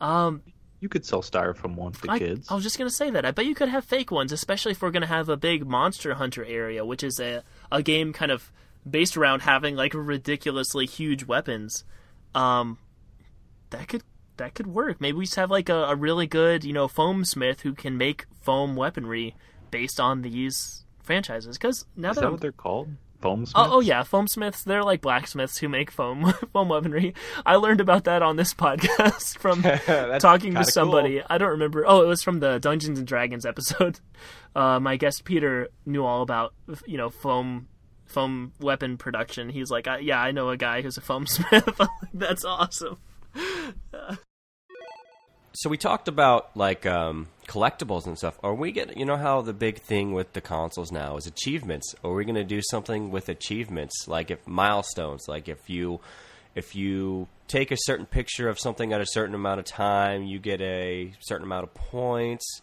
[0.00, 0.42] Um,
[0.80, 2.50] you could sell styrofoam ones to I, kids.
[2.50, 3.24] I was just gonna say that.
[3.24, 6.14] I bet you could have fake ones, especially if we're gonna have a big Monster
[6.14, 8.52] Hunter area, which is a a game kind of
[8.88, 11.84] based around having like ridiculously huge weapons.
[12.34, 12.78] Um,
[13.70, 14.02] that could
[14.36, 15.00] that could work.
[15.00, 17.96] Maybe we just have like a, a really good, you know, foam smith who can
[17.96, 19.34] make foam weaponry
[19.74, 21.58] based on these franchises.
[21.58, 22.90] Because now Is that, that what they're called?
[23.20, 24.62] Foam Oh, oh yeah, foam smiths.
[24.62, 27.12] They're like blacksmiths who make foam foam weaponry.
[27.44, 29.62] I learned about that on this podcast from
[30.20, 31.22] talking to somebody.
[31.28, 31.84] I don't remember.
[31.88, 33.98] Oh, it was from the Dungeons and Dragons episode.
[34.54, 36.54] Uh, my guest Peter knew all about
[36.86, 37.66] you know foam
[38.04, 39.48] foam weapon production.
[39.48, 41.80] He's like, I, yeah, I know a guy who's a foam smith.
[42.12, 42.98] That's awesome.
[45.54, 48.38] So we talked about like um, collectibles and stuff.
[48.42, 51.94] Are we get you know how the big thing with the consoles now is achievements?
[52.02, 56.00] Are we going to do something with achievements like if milestones, like if you
[56.56, 60.38] if you take a certain picture of something at a certain amount of time, you
[60.40, 62.60] get a certain amount of points,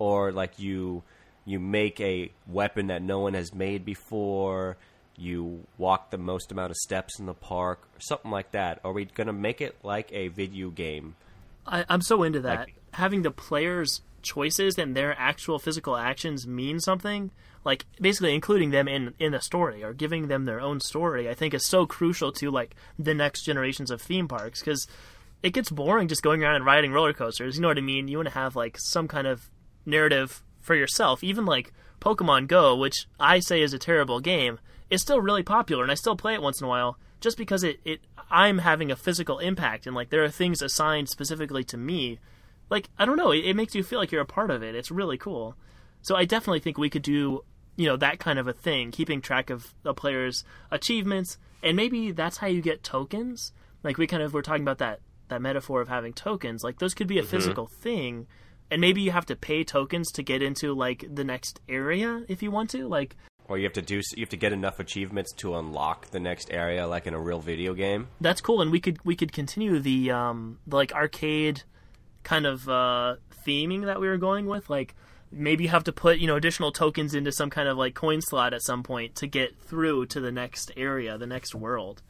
[0.00, 1.04] or like you
[1.44, 4.76] you make a weapon that no one has made before.
[5.16, 8.80] You walk the most amount of steps in the park, or something like that.
[8.82, 11.14] Are we going to make it like a video game?
[11.66, 12.58] I, I'm so into that.
[12.60, 17.32] Like- Having the players' choices and their actual physical actions mean something,
[17.64, 21.34] like basically including them in in the story or giving them their own story, I
[21.34, 24.86] think is so crucial to like the next generations of theme parks because
[25.42, 27.56] it gets boring just going around and riding roller coasters.
[27.56, 28.06] You know what I mean?
[28.06, 29.50] You want to have like some kind of
[29.84, 31.24] narrative for yourself.
[31.24, 35.82] Even like Pokemon Go, which I say is a terrible game, is still really popular,
[35.82, 38.92] and I still play it once in a while just because it, it I'm having
[38.92, 42.20] a physical impact and like there are things assigned specifically to me.
[42.70, 44.76] Like I don't know, it, it makes you feel like you're a part of it.
[44.76, 45.56] It's really cool.
[46.02, 47.42] So I definitely think we could do
[47.76, 52.12] you know that kind of a thing, keeping track of a players' achievements, and maybe
[52.12, 53.52] that's how you get tokens.
[53.82, 56.62] Like we kind of were talking about that that metaphor of having tokens.
[56.62, 57.30] Like those could be a mm-hmm.
[57.30, 58.26] physical thing,
[58.70, 62.42] and maybe you have to pay tokens to get into like the next area if
[62.42, 62.86] you want to.
[62.86, 66.20] Like Or you have to do you have to get enough achievements to unlock the
[66.20, 68.08] next area, like in a real video game.
[68.20, 71.62] that's cool, and we could we could continue the um the, like arcade
[72.22, 74.70] kind of uh theming that we were going with.
[74.70, 74.94] Like
[75.30, 78.22] maybe you have to put you know additional tokens into some kind of like coin
[78.22, 82.02] slot at some point to get through to the next area, the next world.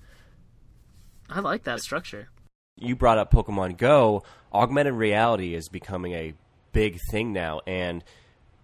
[1.29, 2.29] I like that structure.
[2.77, 6.35] you brought up Pokemon Go, augmented reality is becoming a
[6.73, 8.05] big thing now, and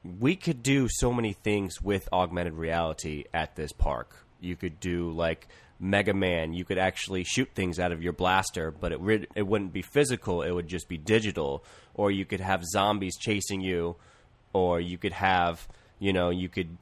[0.04, 4.16] we could do so many things with augmented reality at this park.
[4.40, 6.52] You could do like Mega Man.
[6.54, 9.82] You could actually shoot things out of your blaster, but it rid- it wouldn't be
[9.82, 10.42] physical.
[10.42, 11.64] It would just be digital.
[11.94, 13.96] Or you could have zombies chasing you,
[14.52, 16.76] or you could have you know you could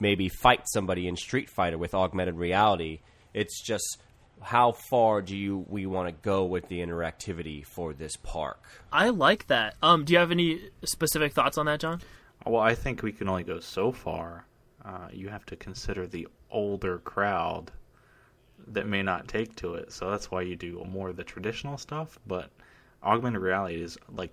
[0.00, 3.00] maybe fight somebody in Street Fighter with augmented reality.
[3.32, 3.98] It's just
[4.40, 8.62] how far do you we want to go with the interactivity for this park?
[8.92, 9.74] I like that.
[9.82, 12.00] Um, do you have any specific thoughts on that, John?
[12.46, 14.46] Well, I think we can only go so far.
[14.84, 17.72] Uh, you have to consider the older crowd
[18.66, 19.92] that may not take to it.
[19.92, 22.18] So that's why you do more of the traditional stuff.
[22.26, 22.50] But
[23.02, 24.32] augmented reality is like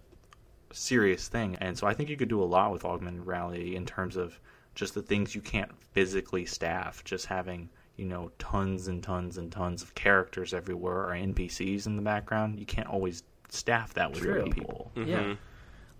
[0.69, 3.75] a serious thing, and so I think you could do a lot with augmented reality
[3.75, 4.39] in terms of
[4.75, 7.03] just the things you can't physically staff.
[7.03, 11.95] Just having you know tons and tons and tons of characters everywhere or NPCs in
[11.95, 12.59] the background.
[12.59, 14.35] You can't always staff that with True.
[14.35, 14.91] real people.
[14.95, 15.35] Yeah.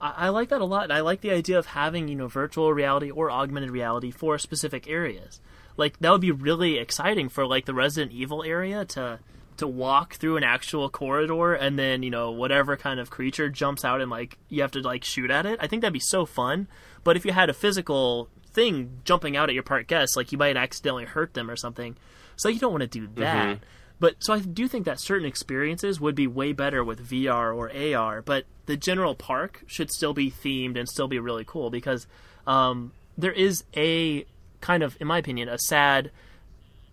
[0.01, 0.91] I, I like that a lot.
[0.91, 4.89] I like the idea of having, you know, virtual reality or augmented reality for specific
[4.89, 5.39] areas.
[5.77, 9.19] Like that would be really exciting for like the Resident Evil area to
[9.57, 13.85] to walk through an actual corridor and then, you know, whatever kind of creature jumps
[13.85, 15.59] out and like you have to like shoot at it.
[15.61, 16.67] I think that'd be so fun.
[17.03, 20.37] But if you had a physical thing jumping out at your park guests, like you
[20.37, 21.95] might accidentally hurt them or something.
[22.35, 23.57] So you don't want to do that.
[23.57, 23.63] Mm-hmm.
[24.01, 27.71] But so I do think that certain experiences would be way better with VR or
[27.71, 32.07] AR, but the general park should still be themed and still be really cool because
[32.47, 34.25] um, there is a
[34.59, 36.09] kind of, in my opinion, a sad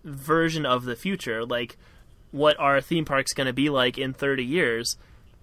[0.03, 1.43] version of the future.
[1.43, 1.77] Like,
[2.29, 4.95] what are theme parks going to be like in 30 years?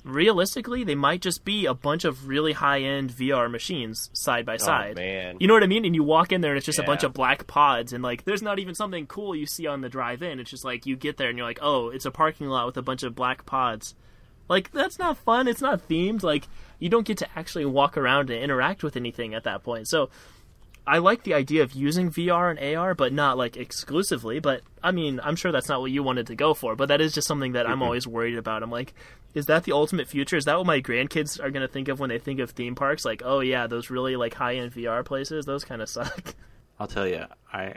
[0.07, 4.55] Realistically, they might just be a bunch of really high end VR machines side by
[4.55, 4.95] oh, side.
[4.95, 5.37] man.
[5.40, 5.85] You know what I mean?
[5.85, 8.25] And you walk in there and it's just a bunch of black pods and like
[8.25, 10.38] there's not even something cool you see on the drive in.
[10.38, 12.77] It's just like you get there and you're like, "Oh, it's a parking lot with
[12.77, 13.97] a bunch of black pods."
[14.49, 15.49] Like that's not fun.
[15.49, 16.23] It's not themed.
[16.23, 16.47] Like
[16.79, 19.88] you don't get to actually walk around and interact with anything at that point.
[19.88, 20.11] So
[20.87, 24.39] I like the idea of using VR and AR, but not like exclusively.
[24.39, 26.76] But I mean, I'm sure that's not what you wanted to go for.
[26.76, 28.62] But that is just something that I'm always worried about.
[28.62, 28.95] I'm like,
[29.34, 30.37] is that the ultimate future?
[30.37, 32.74] Is that what my grandkids are going to think of when they think of theme
[32.74, 33.05] parks?
[33.05, 36.34] Like, oh yeah, those really like high end VR places, those kind of suck.
[36.78, 37.74] I'll tell you, I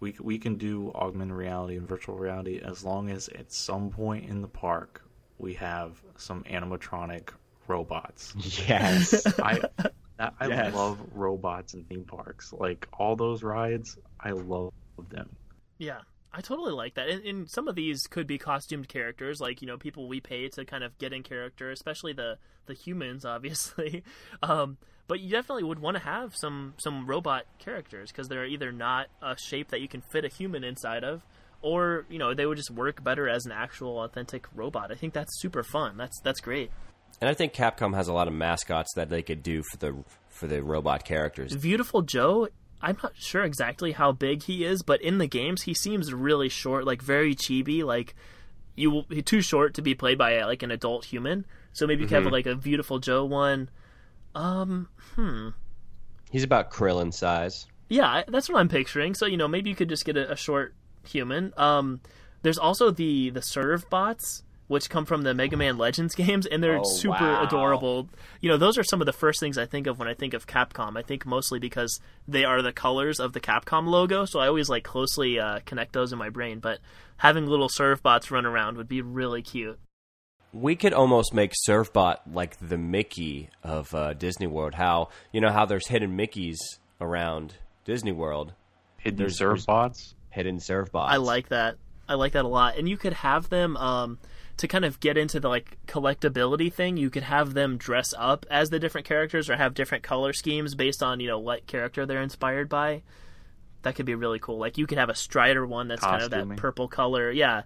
[0.00, 4.28] we we can do augmented reality and virtual reality as long as at some point
[4.28, 5.02] in the park
[5.38, 7.30] we have some animatronic
[7.66, 8.34] robots.
[8.68, 9.26] Yes.
[9.40, 9.62] I
[10.18, 10.74] I I Yes.
[10.74, 12.52] love robots and theme parks.
[12.52, 14.72] Like all those rides, I love
[15.10, 15.34] them.
[15.78, 16.00] Yeah,
[16.32, 17.08] I totally like that.
[17.08, 20.48] And, and some of these could be costumed characters, like you know people we pay
[20.50, 24.02] to kind of get in character, especially the the humans, obviously.
[24.42, 28.72] Um, but you definitely would want to have some some robot characters because they're either
[28.72, 31.22] not a shape that you can fit a human inside of,
[31.60, 34.90] or you know they would just work better as an actual authentic robot.
[34.90, 35.96] I think that's super fun.
[35.96, 36.70] That's that's great.
[37.20, 39.94] And I think Capcom has a lot of mascots that they could do for the
[40.28, 41.52] for the robot characters.
[41.52, 42.48] Viewtiful Joe.
[42.82, 46.50] I'm not sure exactly how big he is, but in the games he seems really
[46.50, 47.82] short, like very chibi.
[47.82, 48.14] Like
[48.76, 51.46] you too short to be played by like an adult human.
[51.72, 53.70] So maybe you could have like a Viewtiful Joe one.
[54.34, 55.50] Um, hmm.
[56.30, 57.66] He's about Krillin size.
[57.88, 59.14] Yeah, that's what I'm picturing.
[59.14, 60.74] So you know, maybe you could just get a, a short
[61.06, 61.52] human.
[61.56, 62.00] Um,
[62.42, 66.78] there's also the the Servbots, which come from the Mega Man Legends games, and they're
[66.78, 67.44] Oh, super wow.
[67.44, 68.08] adorable.
[68.40, 70.32] You know, those are some of the first things I think of when I think
[70.34, 70.96] of Capcom.
[70.98, 74.68] I think mostly because they are the colors of the Capcom logo, so I always
[74.68, 76.60] like closely uh, connect those in my brain.
[76.60, 76.78] But
[77.18, 79.78] having little Servbots run around would be really cute.
[80.52, 84.74] We could almost make Servbot like the Mickey of uh, Disney World.
[84.74, 86.58] How you know how there's hidden Mickeys
[87.00, 87.54] around
[87.84, 88.52] Disney World,
[88.98, 90.14] Hidden There's- serve bots.
[90.30, 91.08] hidden Servbots.
[91.08, 91.76] I like that.
[92.08, 92.78] I like that a lot.
[92.78, 94.18] And you could have them um,
[94.56, 96.96] to kind of get into the like collectability thing.
[96.96, 100.74] You could have them dress up as the different characters or have different color schemes
[100.74, 103.02] based on you know what character they're inspired by.
[103.82, 104.58] That could be really cool.
[104.58, 107.30] Like you could have a Strider one that's kind of that purple color.
[107.30, 107.62] Yeah,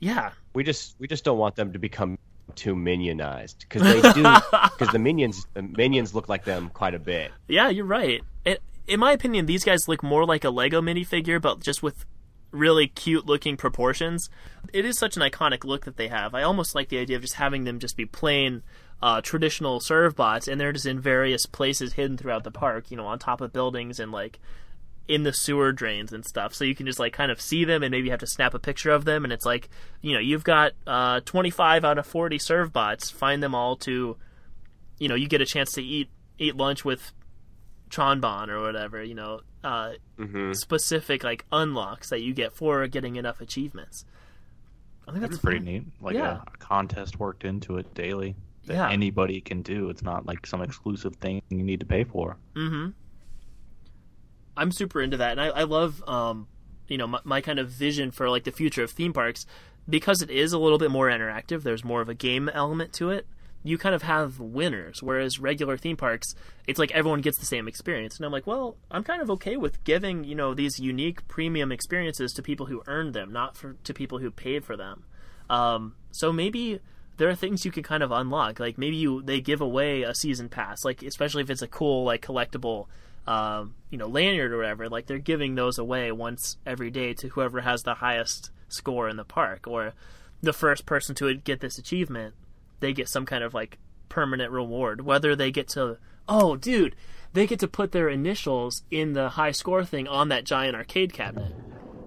[0.00, 0.32] yeah.
[0.54, 2.18] We just we just don't want them to become
[2.54, 4.22] too minionized because they do
[4.52, 7.30] because the minions the minions look like them quite a bit.
[7.48, 8.22] Yeah, you're right.
[8.44, 12.04] It, in my opinion, these guys look more like a Lego minifigure, but just with
[12.54, 14.30] really cute looking proportions.
[14.72, 16.34] It is such an iconic look that they have.
[16.34, 18.62] I almost like the idea of just having them just be plain
[19.02, 22.90] uh, traditional Servbots, and they're just in various places hidden throughout the park.
[22.90, 24.40] You know, on top of buildings and like
[25.06, 26.54] in the sewer drains and stuff.
[26.54, 28.58] So you can just like kind of see them and maybe have to snap a
[28.58, 29.24] picture of them.
[29.24, 29.68] And it's like,
[30.00, 33.12] you know, you've got uh, 25 out of 40 Servbots.
[33.12, 34.16] Find them all to,
[34.98, 37.12] you know, you get a chance to eat eat lunch with
[37.94, 39.02] Tron Bonne or whatever.
[39.02, 39.92] You know, uh,
[40.52, 44.04] specific like unlocks that you get for getting enough achievements.
[45.06, 45.64] I think That's that's pretty fun.
[45.66, 45.82] neat.
[46.00, 46.38] Like Yeah.
[46.38, 48.34] a, a contest worked into it daily
[48.66, 48.90] that Yeah.
[48.90, 49.90] anybody can do.
[49.90, 52.36] It's not like some exclusive thing you need to pay for.
[52.54, 52.90] Mm-hmm.
[54.56, 56.46] I'm super into that, and I, I love, um,
[56.88, 59.46] you know, my, my kind of vision for like the future of theme parks
[59.88, 61.62] because it is a little bit more interactive.
[61.64, 63.26] There's more of a game element to it.
[63.66, 66.34] You kind of have winners, whereas regular theme parks,
[66.66, 68.16] it's like everyone gets the same experience.
[68.16, 71.72] And I'm like, well, I'm kind of okay with giving you know these unique premium
[71.72, 75.04] experiences to people who earned them, not for to people who paid for them.
[75.48, 76.80] Um, so maybe
[77.16, 78.60] there are things you can kind of unlock.
[78.60, 82.04] Like maybe you they give away a season pass, like especially if it's a cool
[82.04, 82.86] like collectible,
[83.26, 84.88] um, you know, lanyard or whatever.
[84.88, 89.16] Like they're giving those away once every day to whoever has the highest score in
[89.16, 89.94] the park, or
[90.42, 92.34] the first person to get this achievement,
[92.84, 93.78] they get some kind of like
[94.08, 95.00] permanent reward.
[95.00, 96.94] Whether they get to oh, dude,
[97.32, 101.12] they get to put their initials in the high score thing on that giant arcade
[101.12, 101.52] cabinet.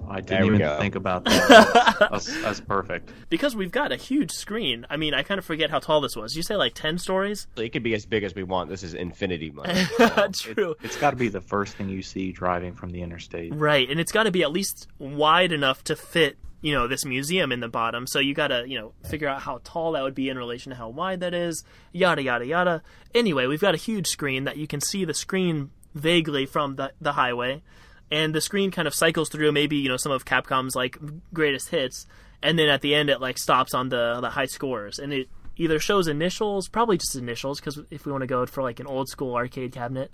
[0.10, 0.80] I didn't even go.
[0.80, 1.98] think about that.
[2.00, 3.12] that's, that's perfect.
[3.30, 4.86] because we've got a huge screen.
[4.90, 6.34] I mean, I kind of forget how tall this was.
[6.36, 7.48] You say like ten stories?
[7.58, 8.70] It could be as big as we want.
[8.70, 9.84] This is infinity money.
[10.34, 10.76] True.
[10.82, 13.54] It's got to be the first thing you see driving from the interstate.
[13.54, 16.38] Right, and it's got to be at least wide enough to fit,
[16.68, 18.06] you know, this museum in the bottom.
[18.06, 20.72] So you got to, you know, figure out how tall that would be in relation
[20.72, 21.64] to how wide that is.
[21.94, 22.84] Yada yada yada.
[23.16, 26.92] Anyway, we've got a huge screen that you can see the screen vaguely from the
[27.00, 27.64] the highway,
[28.12, 30.98] and the screen kind of cycles through maybe you know some of Capcom's like
[31.34, 32.06] greatest hits,
[32.44, 35.30] and then at the end it like stops on the the high scores, and it
[35.56, 38.88] either shows initials, probably just initials, because if we want to go for like an
[38.88, 40.12] old school arcade cabinet,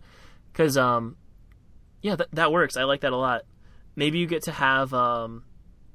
[0.51, 1.17] because um
[2.03, 2.77] yeah, that that works.
[2.77, 3.41] I like that a lot.
[3.95, 5.43] Maybe you get to have um,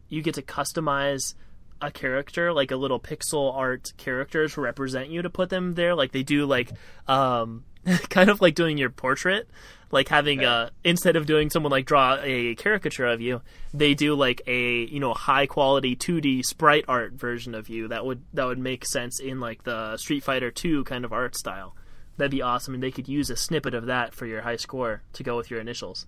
[0.08, 1.34] you get to customize
[1.80, 5.94] a character, like a little pixel art character to represent you to put them there,
[5.94, 6.70] like they do, like
[7.06, 7.64] um,
[8.10, 9.48] kind of like doing your portrait,
[9.90, 13.40] like having a instead of doing someone like draw a caricature of you,
[13.72, 17.88] they do like a you know high quality 2D sprite art version of you.
[17.88, 21.36] That would that would make sense in like the Street Fighter 2 kind of art
[21.36, 21.74] style.
[22.16, 25.02] That'd be awesome, and they could use a snippet of that for your high score
[25.12, 26.06] to go with your initials.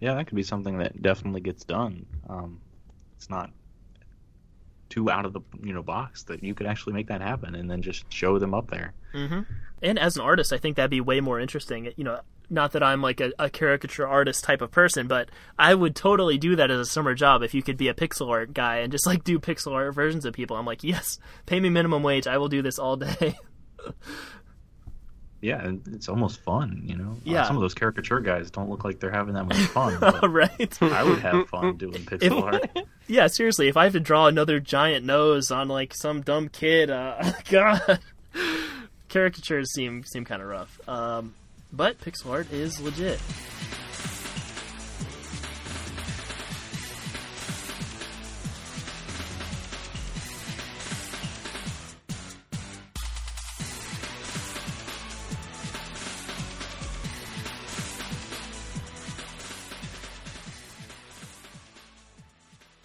[0.00, 2.04] Yeah, that could be something that definitely gets done.
[2.28, 2.60] Um,
[3.24, 3.50] it's not
[4.90, 7.70] too out of the you know box that you could actually make that happen and
[7.70, 8.92] then just show them up there.
[9.14, 9.40] Mm-hmm.
[9.82, 11.90] And as an artist, I think that'd be way more interesting.
[11.96, 12.20] You know,
[12.50, 16.36] not that I'm like a, a caricature artist type of person, but I would totally
[16.36, 18.92] do that as a summer job if you could be a pixel art guy and
[18.92, 20.56] just like do pixel art versions of people.
[20.58, 22.26] I'm like, yes, pay me minimum wage.
[22.26, 23.38] I will do this all day.
[25.44, 27.10] Yeah, it's almost fun, you know.
[27.10, 27.42] Uh, Yeah.
[27.44, 29.98] some of those caricature guys don't look like they're having that much fun.
[30.32, 30.82] right?
[30.82, 32.70] I would have fun doing pixel art.
[33.06, 33.68] Yeah, seriously.
[33.68, 37.98] If I have to draw another giant nose on like some dumb kid, uh, God,
[39.10, 40.80] caricatures seem seem kind of rough.
[40.88, 41.34] Um,
[41.72, 43.20] but pixel art is legit.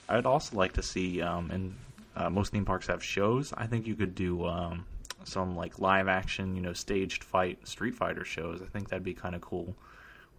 [0.09, 1.75] I'd also like to see um, in
[2.15, 3.53] uh, most theme parks have shows.
[3.55, 4.85] I think you could do um,
[5.23, 8.61] some like live action, you know, staged fight Street Fighter shows.
[8.61, 9.75] I think that'd be kind of cool,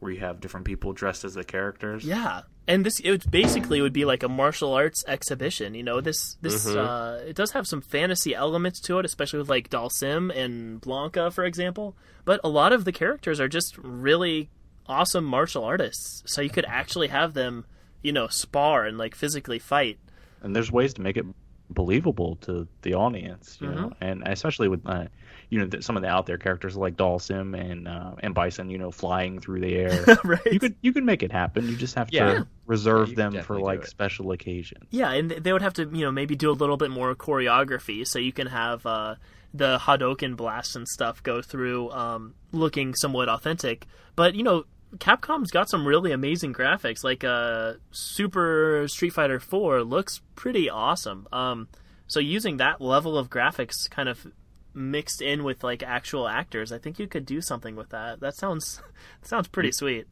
[0.01, 2.05] where you have different people dressed as the characters.
[2.05, 5.75] Yeah, and this it basically would be like a martial arts exhibition.
[5.75, 9.49] You know, this this uh, it does have some fantasy elements to it, especially with
[9.49, 11.97] like Dhalsim and Blanka, for example.
[12.25, 14.51] But a lot of the characters are just really
[14.87, 17.65] awesome martial artists, so you could actually have them,
[18.03, 19.99] you know, spar and like physically fight.
[20.43, 21.27] and there's ways to make it
[21.73, 25.05] believable to the audience, you know, and especially with uh,
[25.51, 28.71] you know th- some of the out there characters like Dhalsim and uh, and Bison,
[28.71, 30.05] you know, flying through the air.
[30.25, 30.41] Right.
[30.53, 31.69] You could you could make it happen.
[31.69, 32.35] You just have Yeah.
[32.35, 34.85] to reserve you could them for like special occasions.
[34.91, 38.07] Yeah, and they would have to, you know, maybe do a little bit more choreography
[38.07, 39.15] so you can have uh,
[39.55, 43.87] the Hadoken blasts and stuff go through um, looking somewhat authentic.
[44.17, 44.65] But, you know,
[44.99, 47.05] Capcom's got some really amazing graphics.
[47.05, 51.29] Like uh, Super Street Fighter 4 looks pretty awesome.
[51.33, 51.69] Um,
[52.07, 54.27] so using that level of graphics kind of
[54.75, 58.21] mixed in with like actual actors, I think you could do something with that.
[58.21, 58.83] That sounds
[59.23, 60.07] sounds pretty sweet.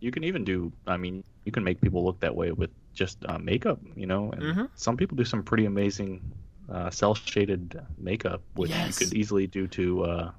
[0.00, 0.72] You can even do.
[0.86, 3.78] I mean, you can make people look that way with just uh, makeup.
[3.94, 4.68] You know, and Mhm.
[4.74, 6.32] some people do some pretty amazing
[6.68, 9.00] uh, cel shaded makeup, which Yes.
[9.00, 10.30] you could easily do to, uh,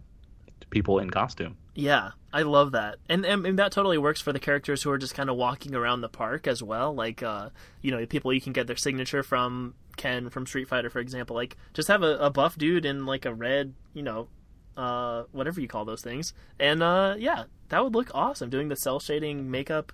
[0.59, 1.55] to people in costume.
[1.77, 4.97] Yeah, I love that, and, and and that totally works for the characters who are
[4.97, 6.91] just kind of walking around the park as well.
[6.95, 7.49] Like, uh,
[7.83, 11.35] you know, people you can get their signature from Ken from Street Fighter, for example.
[11.35, 14.27] Like, just have a, a buff dude in like a red, you know,
[14.75, 18.49] uh, whatever you call those things, and uh, yeah, that would look awesome.
[18.49, 19.91] Doing the cel shading makeup,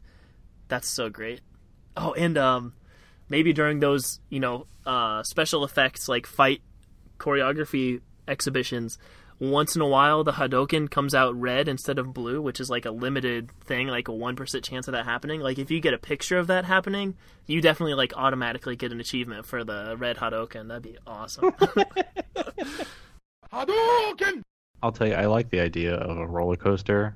[0.69, 1.41] that's so great.
[1.97, 2.75] Oh, and um,
[3.27, 6.61] maybe during those, you know, uh, special effects like fight
[7.19, 8.97] choreography exhibitions,
[9.51, 12.85] once in a while the Hadoken comes out red instead of blue, which is like
[12.85, 15.41] a limited thing, like a one percent chance of that happening.
[15.41, 17.15] Like if you get a picture of that happening,
[17.45, 20.69] you definitely like automatically get an achievement for the red Hadoken.
[20.69, 21.51] That'd be awesome.
[23.51, 24.41] Hadoken!
[24.81, 27.15] I'll tell you, I like the idea of a roller coaster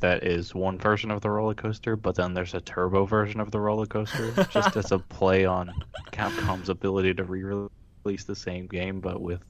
[0.00, 3.50] that is one version of the roller coaster, but then there's a turbo version of
[3.50, 5.72] the roller coaster, just as a play on
[6.12, 9.42] Capcom's ability to re-release the same game, but with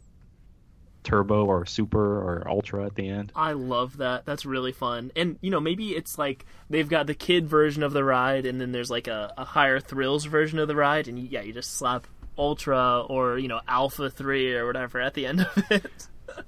[1.09, 3.33] turbo or super or ultra at the end.
[3.35, 4.27] I love that.
[4.27, 5.11] That's really fun.
[5.17, 8.61] And you know, maybe it's like they've got the kid version of the ride, and
[8.61, 11.53] then there's like a, a higher thrills version of the ride, and you, yeah, you
[11.53, 12.07] just slap
[12.37, 16.09] ultra or you know alpha three or whatever at the end of it.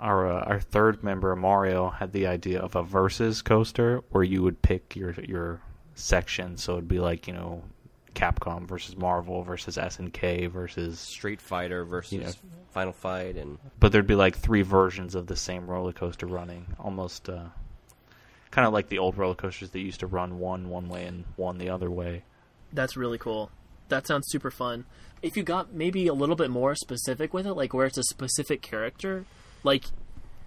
[0.00, 4.42] Our uh, our third member Mario had the idea of a versus coaster where you
[4.42, 5.60] would pick your your
[5.94, 7.62] section, so it'd be like you know
[8.14, 12.32] Capcom versus Marvel versus SNK versus Street Fighter versus You know.
[12.70, 16.66] Final Fight, and but there'd be like three versions of the same roller coaster running,
[16.78, 17.44] almost uh,
[18.50, 21.24] kind of like the old roller coasters that used to run one one way and
[21.36, 22.24] one the other way.
[22.72, 23.50] That's really cool.
[23.88, 24.86] That sounds super fun.
[25.22, 28.02] If you got maybe a little bit more specific with it, like where it's a
[28.02, 29.24] specific character,
[29.62, 29.84] like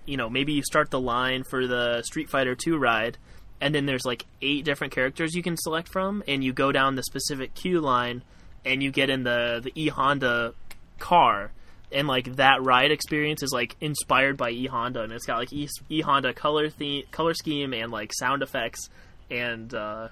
[0.06, 3.18] you know, maybe you start the line for the Street Fighter 2 ride
[3.60, 6.96] and then there's like eight different characters you can select from and you go down
[6.96, 8.24] the specific queue line
[8.66, 10.54] and you get in the the E Honda
[11.00, 11.52] car
[11.92, 15.54] and like that ride experience is like inspired by E Honda and it's got like
[15.54, 18.90] E, Honda color theme, color scheme and like sound effects
[19.30, 20.10] and uh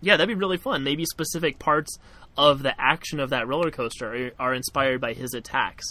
[0.00, 0.84] yeah, that'd be really fun.
[0.84, 1.98] Maybe specific parts
[2.36, 5.84] of the action of that roller coaster are, are inspired by his attacks.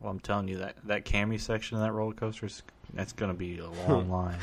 [0.00, 2.62] Well, I'm telling you that that Cammy section of that roller coaster is
[2.94, 4.38] that's gonna be a long line.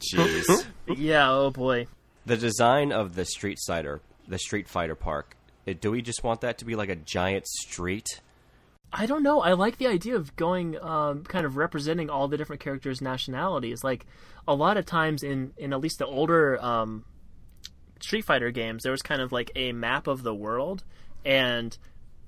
[0.00, 1.86] jeez, yeah, oh boy.
[2.26, 5.36] the design of the Street Fighter, the Street Fighter Park.
[5.68, 8.20] uh, Do we just want that to be like a giant street?
[8.92, 9.40] I don't know.
[9.40, 13.82] I like the idea of going, um, kind of representing all the different characters' nationalities.
[13.82, 14.06] Like
[14.46, 17.04] a lot of times in in at least the older um,
[18.00, 20.84] Street Fighter games, there was kind of like a map of the world,
[21.24, 21.76] and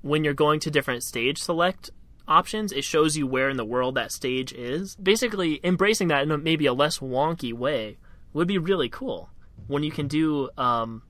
[0.03, 1.91] when you're going to different stage select
[2.29, 4.97] options, it shows you where in the world that stage is.
[4.97, 7.99] Basically, embracing that in a, maybe a less wonky way
[8.33, 9.31] would be really cool.
[9.67, 11.03] When you can do um,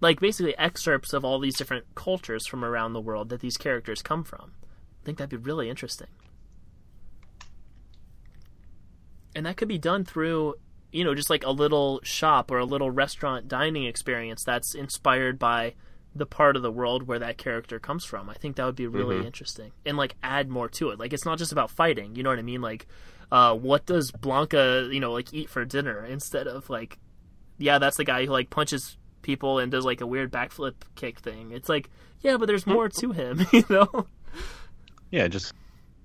[0.00, 4.02] like basically excerpts of all these different cultures from around the world that these characters
[4.02, 4.52] come from.
[5.02, 6.08] I think that'd be really interesting.
[9.34, 10.54] And that could be done through,
[10.90, 15.38] you know, just like a little shop or a little restaurant dining experience that's inspired
[15.38, 15.74] by
[16.14, 18.28] the part of the world where that character comes from.
[18.28, 19.70] I think that would be really interesting.
[19.86, 20.98] And like add more to it.
[20.98, 22.60] Like it's not just about fighting, you know what I mean?
[22.60, 22.86] Like
[23.30, 26.98] uh what does Blanka, you know, like eat for dinner instead of like
[27.58, 31.18] yeah, that's the guy who like punches people and does like a weird backflip kick
[31.20, 31.52] thing.
[31.52, 31.90] It's like,
[32.22, 34.06] yeah, but there's more to him, you know?
[35.10, 35.52] yeah, just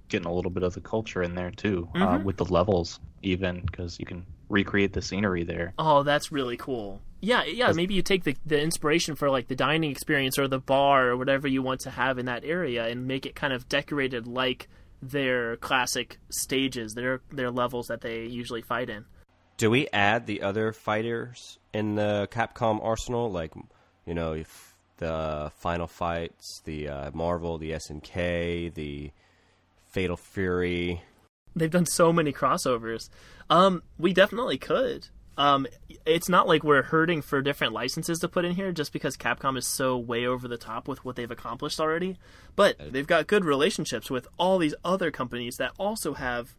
[0.09, 2.23] getting a little bit of the culture in there too, uh, Mhm.
[2.23, 5.73] with the levels even because you can recreate the scenery there.
[5.79, 7.01] Oh, that's really cool.
[7.25, 7.71] Yeah, yeah.
[7.71, 11.17] Maybe you take the the inspiration for like the dining experience or the bar or
[11.17, 14.67] whatever you want to have in that area, and make it kind of decorated like
[15.01, 19.05] their classic stages, their their levels that they usually fight in.
[19.57, 23.53] Do we add the other fighters in the Capcom arsenal, like
[24.05, 29.11] you know, if the Final Fights, the uh, Marvel, the SNK, the
[29.87, 31.01] Fatal Fury?
[31.55, 33.09] They've done so many crossovers.
[33.49, 35.07] Um, we definitely could.
[35.37, 35.67] Um,
[36.05, 39.57] it's not like we're hurting for different licenses to put in here just because Capcom
[39.57, 42.17] is so way over the top with what they've accomplished already.
[42.55, 46.55] But they've got good relationships with all these other companies that also have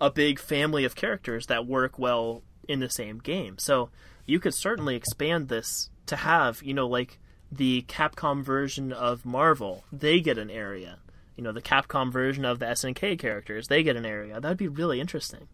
[0.00, 3.56] a big family of characters that work well in the same game.
[3.58, 3.88] So
[4.26, 7.18] you could certainly expand this to have, you know, like
[7.50, 10.98] the Capcom version of Marvel, they get an area.
[11.34, 14.40] You know, the Capcom version of the SNK characters, they get an area.
[14.40, 15.48] That'd be really interesting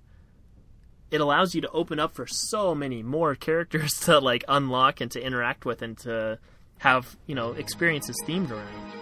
[1.11, 5.11] it allows you to open up for so many more characters to like unlock and
[5.13, 6.39] to interact with and to
[6.79, 8.93] have you know experiences themed around.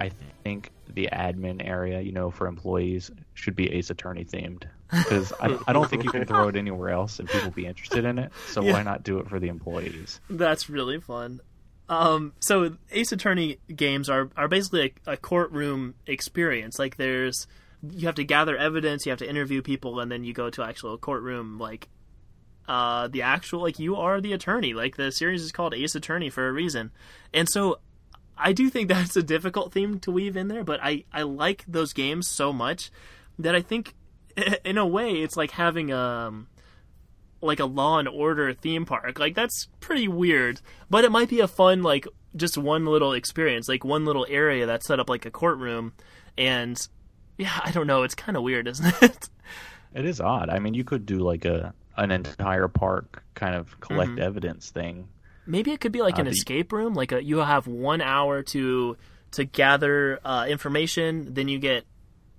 [0.00, 0.10] I
[0.44, 5.56] think the admin area, you know, for employees should be Ace Attorney themed because I,
[5.68, 8.32] I, don't think you can throw it anywhere else and people be interested in it.
[8.48, 8.72] So yeah.
[8.72, 10.20] why not do it for the employees?
[10.28, 11.40] That's really fun.
[11.88, 16.80] Um, so Ace Attorney games are are basically a, a courtroom experience.
[16.80, 17.46] Like there's
[17.88, 20.64] you have to gather evidence, you have to interview people, and then you go to
[20.64, 21.60] actual courtroom.
[21.60, 21.88] Like
[22.66, 24.74] uh, the actual like you are the attorney.
[24.74, 26.90] Like the series is called Ace Attorney for a reason.
[27.32, 27.78] And so
[28.38, 31.64] I do think that's a difficult theme to weave in there, but I, I like
[31.66, 32.90] those games so much
[33.38, 33.94] that I think
[34.64, 36.48] in a way it's like having a um,
[37.40, 39.18] like a law and order theme park.
[39.18, 40.60] Like that's pretty weird,
[40.90, 44.66] but it might be a fun like just one little experience, like one little area
[44.66, 45.92] that's set up like a courtroom
[46.36, 46.78] and
[47.36, 49.28] yeah, I don't know, it's kind of weird, isn't it?
[49.94, 50.50] It is odd.
[50.50, 54.22] I mean, you could do like a an entire park kind of collect mm-hmm.
[54.22, 55.08] evidence thing
[55.48, 56.32] Maybe it could be like uh, an the...
[56.32, 56.94] escape room.
[56.94, 58.96] Like a, you have one hour to
[59.32, 61.84] to gather uh, information, then you get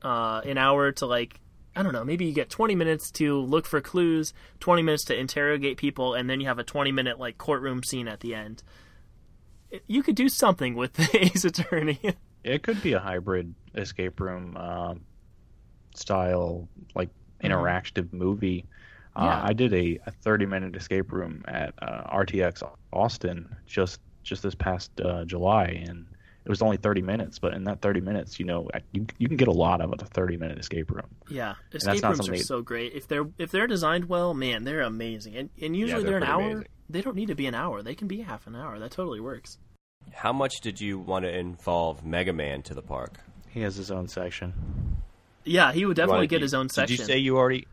[0.04, 1.40] uh, an hour to like
[1.76, 2.04] I don't know.
[2.04, 6.30] Maybe you get 20 minutes to look for clues, 20 minutes to interrogate people, and
[6.30, 8.64] then you have a 20 minute like courtroom scene at the end.
[9.88, 12.00] You could do something with the Ace Attorney.
[12.44, 14.96] it could be a hybrid escape room uh,
[15.96, 17.48] style, like mm-hmm.
[17.48, 18.18] interactive mm-hmm.
[18.18, 18.66] movie
[19.20, 19.42] yeah.
[19.42, 22.64] Uh, I did a, a 30 minute escape room at uh, RTX
[22.94, 26.06] Austin just just this past uh, July, and
[26.46, 27.40] it was only 30 minutes.
[27.40, 30.02] But in that 30 minutes, you know, you, you can get a lot out of
[30.02, 31.08] a 30 minute escape room.
[31.30, 32.94] Yeah, escape rooms are so great.
[32.94, 35.36] If they're if they're designed well, man, they're amazing.
[35.36, 36.52] And and usually yeah, they're, they're an hour.
[36.52, 36.68] Amazing.
[36.92, 37.84] They don't need to be an hour.
[37.84, 38.80] They can be half an hour.
[38.80, 39.58] That totally works.
[40.12, 43.20] How much did you want to involve Mega Man to the park?
[43.50, 44.54] He has his own section.
[45.44, 46.98] Yeah, he would definitely get his own section.
[46.98, 47.68] Did you say you already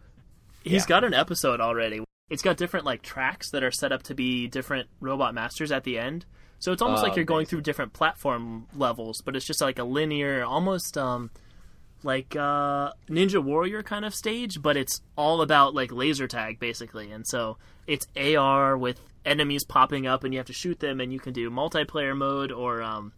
[0.67, 0.89] He's yeah.
[0.89, 2.03] got an episode already.
[2.29, 5.85] It's got different like tracks that are set up to be different robot masters at
[5.85, 6.27] the end.
[6.59, 9.79] So it's almost like oh, you're going through different platform levels, but it's just like
[9.79, 11.31] a linear, almost um,
[12.03, 17.13] like uh, Ninja Warrior kind of stage, but it's all about like laser tag basically.
[17.13, 21.13] And so it's AR with enemies popping up, and you have to shoot them, and
[21.13, 23.13] you can do multiplayer mode or um,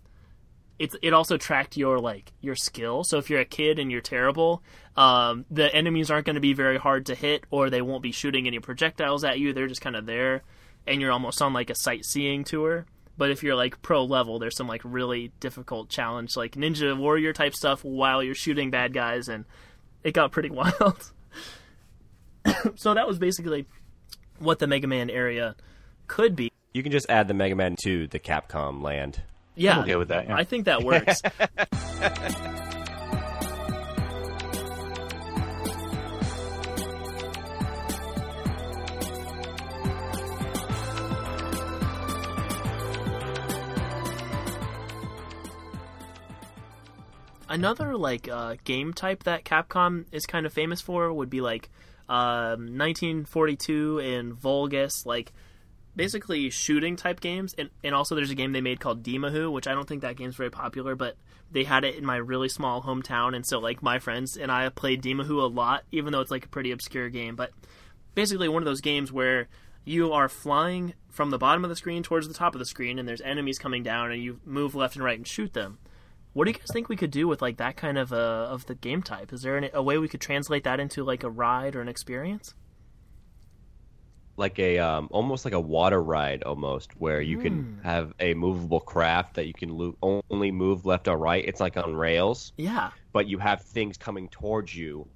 [0.78, 3.04] it's it also tracked your like your skill.
[3.04, 4.62] So if you're a kid and you're terrible,
[4.96, 8.12] um, the enemies aren't going to be very hard to hit, or they won't be
[8.12, 9.52] shooting any projectiles at you.
[9.52, 10.42] They're just kind of there,
[10.86, 12.86] and you're almost on like a sightseeing tour.
[13.16, 17.32] But if you're like pro level, there's some like really difficult challenge, like Ninja Warrior
[17.32, 19.44] type stuff, while you're shooting bad guys, and
[20.04, 21.12] it got pretty wild.
[22.76, 23.66] so that was basically
[24.38, 25.56] what the Mega Man area
[26.06, 26.52] could be.
[26.72, 29.22] You can just add the Mega Man to the Capcom land.
[29.58, 30.28] Yeah, I'm okay with that.
[30.28, 30.36] Yeah.
[30.36, 31.20] I think that works.
[47.50, 51.70] Another like uh, game type that Capcom is kind of famous for would be like
[52.08, 55.32] um, 1942 and Vulgus, like
[55.98, 59.66] basically shooting type games, and and also there's a game they made called Dimahoo, which
[59.66, 61.16] I don't think that game's very popular, but
[61.50, 64.68] they had it in my really small hometown, and so like my friends and I
[64.70, 67.34] played Dimahoo a lot, even though it's like a pretty obscure game.
[67.34, 67.50] But
[68.14, 69.48] basically, one of those games where
[69.84, 73.00] you are flying from the bottom of the screen towards the top of the screen,
[73.00, 75.78] and there's enemies coming down, and you move left and right and shoot them.
[76.32, 78.66] What do you guys think we could do with like that kind of a of
[78.66, 79.32] the game type?
[79.32, 81.88] Is there any, a way we could translate that into like a ride or an
[81.88, 82.54] experience?
[84.38, 88.80] Like a um, almost like a water ride almost, where you can have a movable
[88.80, 91.44] craft that you can lo- only move left or right.
[91.44, 92.90] It's like on rails, Yeah.
[93.12, 95.06] but you have things coming towards you,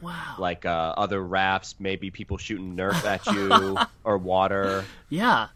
[0.00, 0.34] Wow.
[0.38, 4.84] like uh, other rafts, maybe people shooting Nerf at you or water.
[5.08, 5.48] yeah.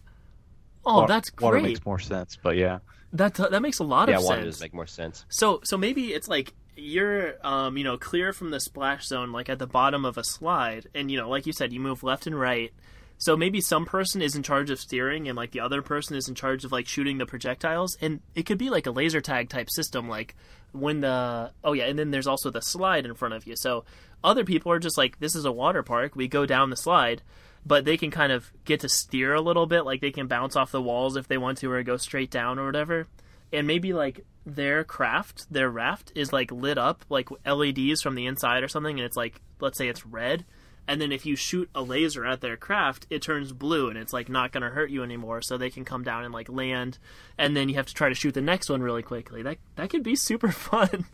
[0.84, 2.78] Oh, Wa- that's Water makes more sense, but yeah.
[3.14, 4.24] That that makes a lot of sense.
[4.24, 5.24] yeah, water does make more sense.
[5.30, 9.48] So so maybe it's like you're um you know clear from the splash zone like
[9.48, 12.26] at the bottom of a slide and you know like you said you move left
[12.26, 12.72] and right.
[13.18, 16.28] So maybe some person is in charge of steering and like the other person is
[16.28, 17.98] in charge of like shooting the projectiles.
[18.00, 20.36] And it could be like a laser tag type system like
[20.72, 23.56] when the oh yeah and then there's also the slide in front of you.
[23.56, 23.84] So
[24.22, 26.14] other people are just like this is a water park.
[26.14, 27.22] We go down the slide
[27.66, 29.84] but they can kind of get to steer a little bit.
[29.84, 32.58] Like they can bounce off the walls if they want to or go straight down
[32.58, 33.08] or whatever.
[33.52, 38.26] And maybe like their craft their raft is like lit up like leds from the
[38.26, 38.96] inside or something.
[38.96, 40.44] And it's like let's say it's red
[40.88, 44.12] and then if you shoot a laser at their craft it turns blue and it's
[44.12, 46.98] like not going to hurt you anymore so they can come down and like land
[47.38, 49.90] and then you have to try to shoot the next one really quickly that that
[49.90, 51.04] could be super fun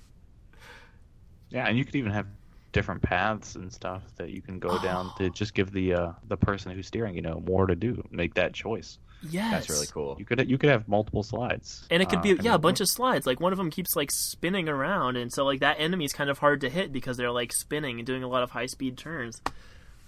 [1.51, 2.27] Yeah, and you could even have
[2.73, 5.19] different paths and stuff that you can go down Oh.
[5.19, 8.35] to just give the uh, the person who's steering, you know, more to do, make
[8.35, 8.99] that choice.
[9.31, 10.17] Yes That's really cool.
[10.19, 12.59] You could you could have multiple slides, And it could Uh, be I yeah, a
[12.59, 13.27] bunch of slides.
[13.27, 16.31] Like one of them keeps like spinning around, and so like that enemy is kind
[16.31, 18.97] of hard to hit because they're like spinning and doing a lot of high speed
[18.99, 19.41] turns.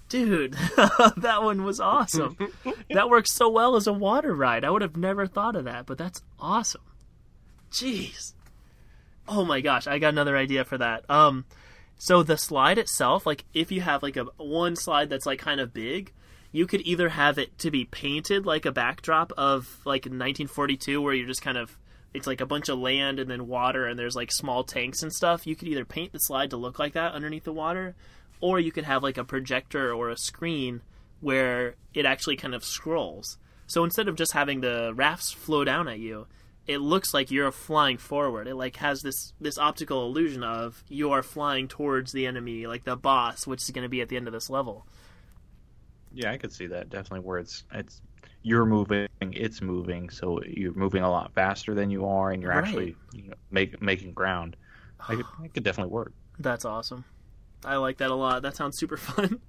[0.08, 2.36] Dude, that one was awesome.
[2.90, 4.64] that works so well as a water ride.
[4.64, 6.82] I would have never thought of that, but that's awesome.
[7.72, 8.34] Jeez.
[9.28, 11.08] Oh my gosh, I got another idea for that.
[11.10, 11.44] Um,
[11.98, 15.60] so the slide itself, like if you have like a one slide that's like kind
[15.60, 16.12] of big,
[16.56, 21.12] you could either have it to be painted like a backdrop of like 1942 where
[21.12, 21.76] you're just kind of
[22.14, 25.12] it's like a bunch of land and then water and there's like small tanks and
[25.12, 25.46] stuff.
[25.46, 27.94] You could either paint the slide to look like that underneath the water
[28.40, 30.80] or you could have like a projector or a screen
[31.20, 33.36] where it actually kind of scrolls.
[33.66, 36.26] So instead of just having the rafts flow down at you,
[36.66, 38.48] it looks like you're flying forward.
[38.48, 42.84] It like has this this optical illusion of you are flying towards the enemy, like
[42.84, 44.86] the boss, which is going to be at the end of this level.
[46.16, 47.20] Yeah, I could see that definitely.
[47.20, 48.00] Where it's it's
[48.42, 52.52] you're moving, it's moving, so you're moving a lot faster than you are, and you're
[52.52, 52.64] Right.
[52.64, 54.56] actually you know, make, making ground.
[55.08, 56.12] I could, it could definitely work.
[56.38, 57.04] That's awesome.
[57.64, 58.42] I like that a lot.
[58.42, 59.40] That sounds super fun.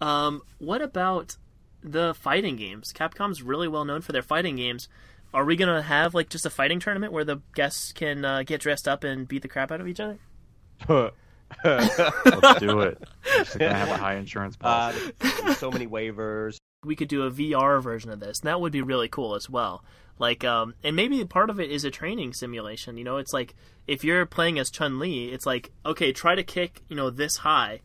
[0.00, 1.36] Um, what about
[1.82, 2.92] the fighting games?
[2.92, 4.88] Capcom's really well known for their fighting games.
[5.32, 8.60] Are we gonna have like just a fighting tournament where the guests can uh, get
[8.60, 10.18] dressed up and beat the crap out of each other?
[11.64, 13.02] Let's do it.
[13.36, 15.12] Just gonna have a high insurance Uh, policy.
[15.42, 16.56] there's so many waivers.
[16.84, 19.48] we could do a VR version of this, and that would be really cool as
[19.50, 19.84] well.
[20.18, 22.96] Like, um, and maybe part of it is a training simulation.
[22.96, 23.54] You know, it's like
[23.86, 27.36] if you're playing as Chun Li, it's like okay, try to kick, you know, this
[27.38, 27.80] high,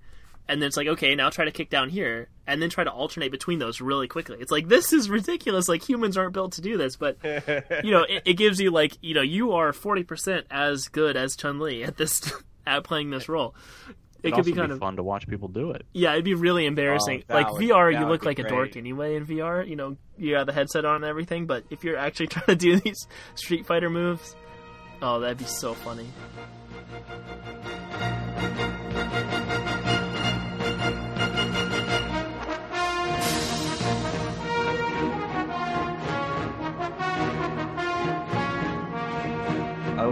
[0.47, 2.91] and then it's like okay, now try to kick down here, and then try to
[2.91, 4.37] alternate between those really quickly.
[4.39, 5.67] It's like this is ridiculous.
[5.67, 7.17] Like humans aren't built to do this, but
[7.83, 11.17] you know, it, it gives you like you know you are forty percent as good
[11.17, 12.31] as Chun Li at this
[12.77, 13.55] at playing this role.
[14.23, 15.83] It It'd could be also kind of fun to watch people do it.
[15.93, 17.23] yeah, it'd be really embarrassing.
[17.29, 19.67] Oh, like would- VR, you look be like a dork anyway in VR.
[19.67, 21.47] You know, you have the headset on and everything.
[21.47, 24.35] But if you're actually trying to do these Street Fighter moves,
[25.01, 26.07] oh, that'd be so funny.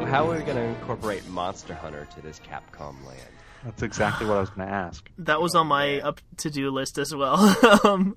[0.10, 3.22] How are we going to incorporate Monster Hunter to this Capcom land?
[3.64, 5.08] That's exactly what I was gonna ask.
[5.20, 7.36] That was on my up to do list as well.
[7.84, 8.16] um,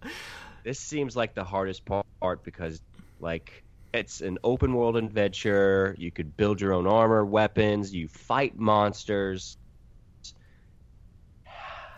[0.65, 2.81] This seems like the hardest part because,
[3.21, 5.95] like, it's an open world adventure.
[5.99, 7.93] You could build your own armor, weapons.
[7.93, 9.59] You fight monsters.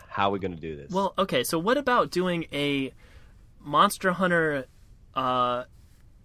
[0.09, 0.91] How are we going to do this?
[0.91, 1.43] well, okay.
[1.43, 2.91] So what about doing a
[3.61, 4.65] Monster Hunter,
[5.13, 5.65] uh,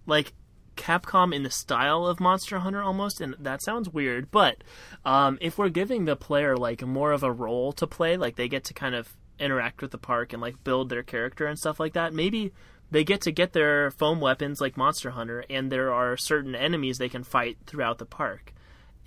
[0.07, 0.33] like
[0.75, 3.21] Capcom in the style of Monster Hunter almost?
[3.21, 4.63] And that sounds weird, but
[5.05, 8.47] um, if we're giving the player like more of a role to play, like they
[8.47, 11.79] get to kind of interact with the park and like build their character and stuff
[11.79, 12.51] like that, maybe
[12.91, 16.97] they get to get their foam weapons like Monster Hunter, and there are certain enemies
[16.97, 18.53] they can fight throughout the park.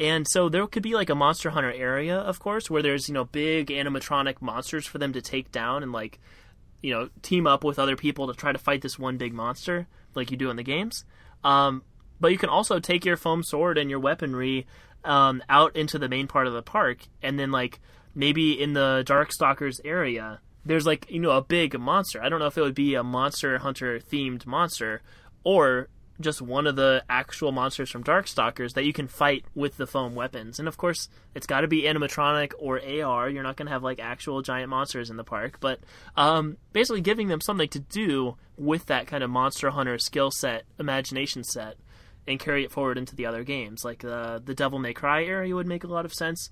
[0.01, 3.15] And so there could be like a Monster Hunter area, of course, where there's, you
[3.15, 6.19] know, big animatronic monsters for them to take down and like,
[6.83, 9.87] you know, team up with other people to try to fight this one big monster
[10.15, 11.05] like you do in the games.
[11.45, 11.83] Um,
[12.21, 14.67] but you can also take your foam sword and your weaponry
[15.05, 17.81] um, out into the main part of the park, and then like
[18.15, 22.23] maybe in the Darkstalkers area, there's like you know a big monster.
[22.23, 25.03] I don't know if it would be a Monster Hunter themed monster,
[25.45, 25.89] or
[26.21, 30.15] just one of the actual monsters from Darkstalkers that you can fight with the foam
[30.15, 30.59] weapons.
[30.59, 33.29] And of course, it's got to be animatronic or AR.
[33.29, 35.81] You're not going to have like actual giant monsters in the park, but
[36.17, 40.65] um, basically giving them something to do with that kind of monster hunter skill set,
[40.79, 41.77] imagination set,
[42.27, 43.85] and carry it forward into the other games.
[43.85, 46.51] Like the the Devil May Cry area would make a lot of sense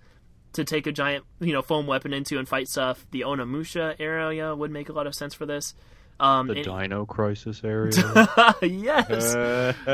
[0.55, 3.07] to take a giant you know foam weapon into and fight stuff.
[3.11, 5.75] The Onimusha area would make a lot of sense for this.
[6.23, 7.93] Um, the and- Dino Crisis area.
[8.63, 9.35] yes,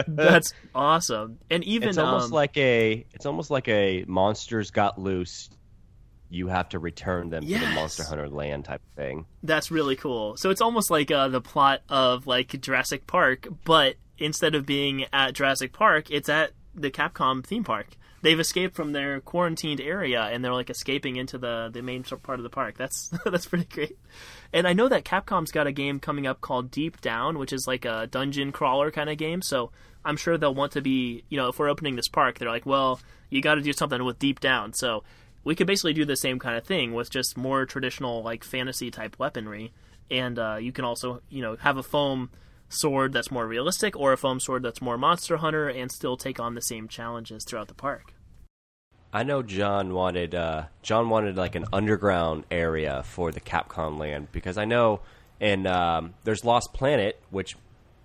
[0.08, 1.38] that's awesome.
[1.50, 5.48] And even it's almost um, like a it's almost like a monsters got loose.
[6.30, 9.24] You have to return them to the Monster Hunter land type of thing.
[9.42, 10.36] that's really cool.
[10.36, 15.06] So it's almost like uh, the plot of like Jurassic Park, but instead of being
[15.10, 17.96] at Jurassic Park, it's at the Capcom theme park.
[18.20, 22.38] They've escaped from their quarantined area and they're like escaping into the the main part
[22.38, 22.76] of the park.
[22.76, 23.96] That's that's pretty great.
[24.52, 27.66] And I know that Capcom's got a game coming up called Deep Down, which is
[27.66, 29.42] like a dungeon crawler kind of game.
[29.42, 29.70] So
[30.04, 32.64] I'm sure they'll want to be, you know, if we're opening this park, they're like,
[32.64, 34.72] well, you got to do something with Deep Down.
[34.72, 35.04] So
[35.44, 38.90] we could basically do the same kind of thing with just more traditional like fantasy
[38.90, 39.72] type weaponry.
[40.10, 42.30] And uh, you can also, you know, have a foam
[42.70, 46.40] sword that's more realistic or a foam sword that's more monster hunter and still take
[46.40, 48.14] on the same challenges throughout the park.
[49.12, 54.28] I know John wanted uh, John wanted like an underground area for the Capcom land
[54.32, 55.00] because I know
[55.40, 57.56] in um, there's Lost Planet, which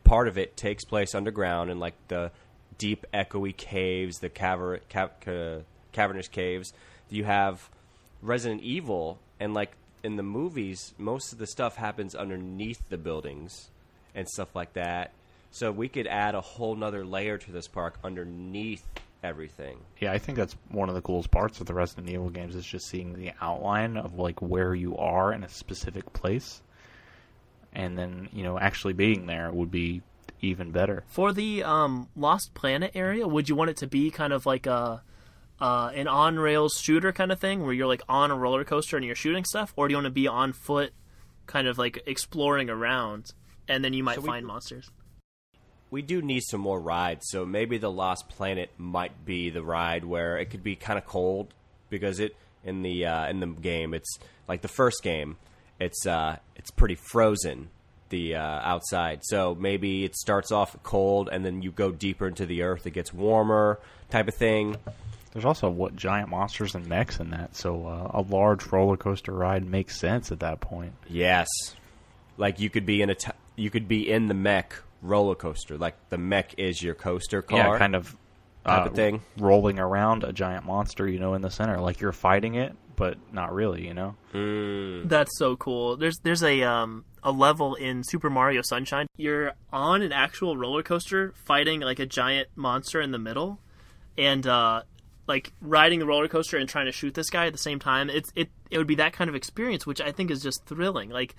[0.04, 2.32] part of it takes place underground in like the
[2.78, 6.74] deep echoey caves, the caver- ca- ca- cavernous caves.
[7.10, 7.70] You have
[8.22, 9.74] Resident Evil, and like
[10.04, 13.70] in the movies, most of the stuff happens underneath the buildings
[14.16, 15.12] and stuff like that.
[15.52, 18.86] So we could add a whole nother layer to this park underneath
[19.24, 19.78] everything.
[20.00, 22.66] Yeah, I think that's one of the coolest parts of the Resident Evil games is
[22.66, 26.62] just seeing the outline of like where you are in a specific place,
[27.74, 30.02] and then you know actually being there would be
[30.42, 31.04] even better.
[31.08, 34.68] For the um, Lost Planet area, would you want it to be kind of like
[34.68, 35.02] a
[35.62, 38.98] uh, an on rails shooter kind of thing, where you're like on a roller coaster
[38.98, 40.92] and you're shooting stuff, or do you want to be on foot,
[41.48, 43.32] kind of like exploring around,
[43.68, 44.92] and then you might So we- find monsters?
[45.94, 47.28] We do need some more rides.
[47.30, 51.06] So maybe the Lost Planet might be the ride where it could be kind of
[51.06, 51.54] cold
[51.92, 54.18] because it in the uh, in the game it's
[54.48, 55.38] like the first game
[55.80, 57.70] it's uh, it's pretty frozen
[58.10, 59.20] the uh, outside.
[59.22, 62.88] So maybe it starts off cold and then you go deeper into the earth.
[62.88, 63.80] It gets warmer
[64.10, 64.78] type of thing.
[65.32, 69.32] There's also what giant monsters and mechs in that, so uh, a large roller coaster
[69.32, 70.94] ride makes sense at that point.
[71.08, 71.48] Yes,
[72.38, 75.78] like you could be in a t- you could be in the mech roller coaster.
[75.78, 77.58] Like the mech is your coaster car.
[77.74, 78.16] Yeah, kind of
[78.66, 79.22] type uh, of thing.
[79.38, 83.18] rolling around a giant monster, you know, in the center, like you're fighting it, but
[83.32, 84.16] not really, you know.
[85.06, 85.98] That's so cool.
[85.98, 89.08] There's there's a um a level in Super Mario Sunshine.
[89.18, 93.60] You're on an actual roller coaster fighting like a giant monster in the middle,
[94.18, 94.84] and uh,
[95.28, 98.10] like riding the roller coaster and trying to shoot this guy at the same time.
[98.10, 101.10] It's it it would be that kind of experience, which I think is just thrilling.
[101.10, 101.36] Like,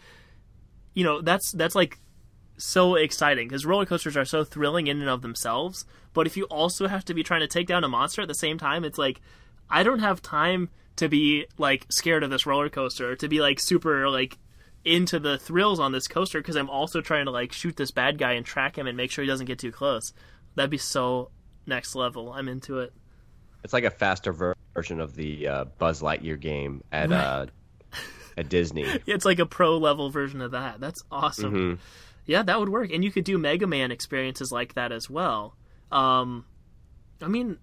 [0.95, 1.99] you know, that's that's like
[2.57, 5.85] so exciting because roller coasters are so thrilling in and of themselves.
[6.13, 8.35] But if you also have to be trying to take down a monster at the
[8.35, 9.21] same time, it's like
[9.69, 13.59] I don't have time to be like scared of this roller coaster to be like
[13.59, 14.39] super like
[14.85, 18.19] into the thrills on this coaster because I'm also trying to like shoot this bad
[18.19, 20.13] guy and track him and make sure he doesn't get too close.
[20.55, 21.31] That'd be so
[21.67, 22.33] next level.
[22.33, 22.93] I'm into it.
[23.65, 27.47] It's like a faster ver- version of the uh, Buzz Lightyear game at uh,
[28.37, 28.87] at Disney.
[29.07, 30.81] It's like a pro level version of that.
[30.81, 31.79] That's awesome.
[32.27, 32.91] Yeah, that would work.
[32.93, 35.57] And you could do Mega Man experiences like that as well.
[35.93, 36.47] Um,
[37.21, 37.59] I mean,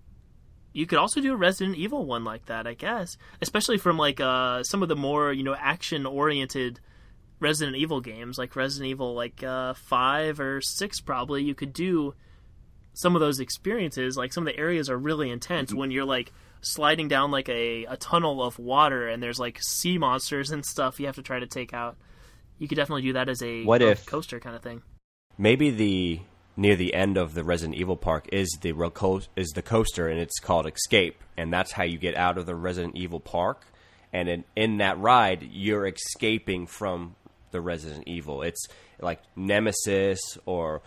[0.74, 3.18] you could also do a Resident Evil one like that, I guess.
[3.41, 6.80] Especially from like uh, some of the more you know action oriented
[7.39, 11.43] Resident Evil games, like Resident Evil like uh, five or six, probably.
[11.43, 12.14] You could do
[12.93, 14.16] some of those experiences.
[14.16, 16.32] Like some of the areas are really intense when you're like
[16.62, 20.99] sliding down like a, a tunnel of water and there's like sea monsters and stuff
[20.99, 21.97] you have to try to take out.
[22.62, 24.84] You could definitely do that as a What if- coaster kind of thing.
[25.38, 26.20] maybe the
[26.55, 30.20] near the end of the Resident Evil park is the co- is the coaster and
[30.20, 33.66] it's called Escape and that's how you get out of the Resident Evil park
[34.14, 37.16] and in in that ride you're escaping from
[37.49, 38.43] the Resident Evil.
[38.43, 38.68] It's
[38.99, 40.82] like Nemesis or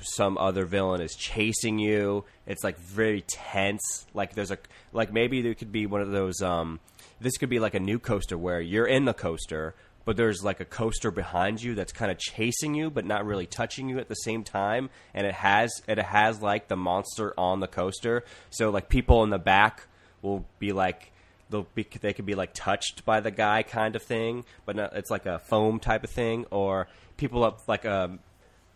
[0.00, 2.24] some other villain is chasing you.
[2.46, 4.06] It's like very tense.
[4.14, 4.58] Like there's a
[4.94, 6.80] like maybe there could be one of those um
[7.20, 9.74] this could be like a new coaster where you're in the coaster
[10.08, 13.44] but there's like a coaster behind you that's kind of chasing you but not really
[13.44, 17.60] touching you at the same time and it has it has like the monster on
[17.60, 18.24] the coaster.
[18.48, 19.82] So like people in the back
[20.22, 21.12] will be like
[21.50, 24.96] they'll be they could be like touched by the guy kind of thing but not,
[24.96, 26.46] it's like a foam type of thing.
[26.50, 26.88] Or
[27.18, 28.20] people up like um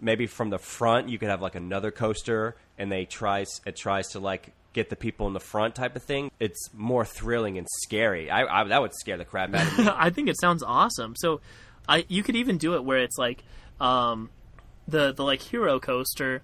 [0.03, 4.09] maybe from the front you could have like another coaster, and they tries it tries
[4.09, 6.31] to like get the people in the front type of thing.
[6.41, 8.31] It's more thrilling and scary.
[8.31, 9.89] I, I that would scare the crap out of me.
[9.95, 11.15] I think it sounds awesome.
[11.17, 11.41] So,
[11.89, 13.45] I you could even do it where it's like,
[13.81, 14.31] um,
[14.89, 16.43] the the like hero coaster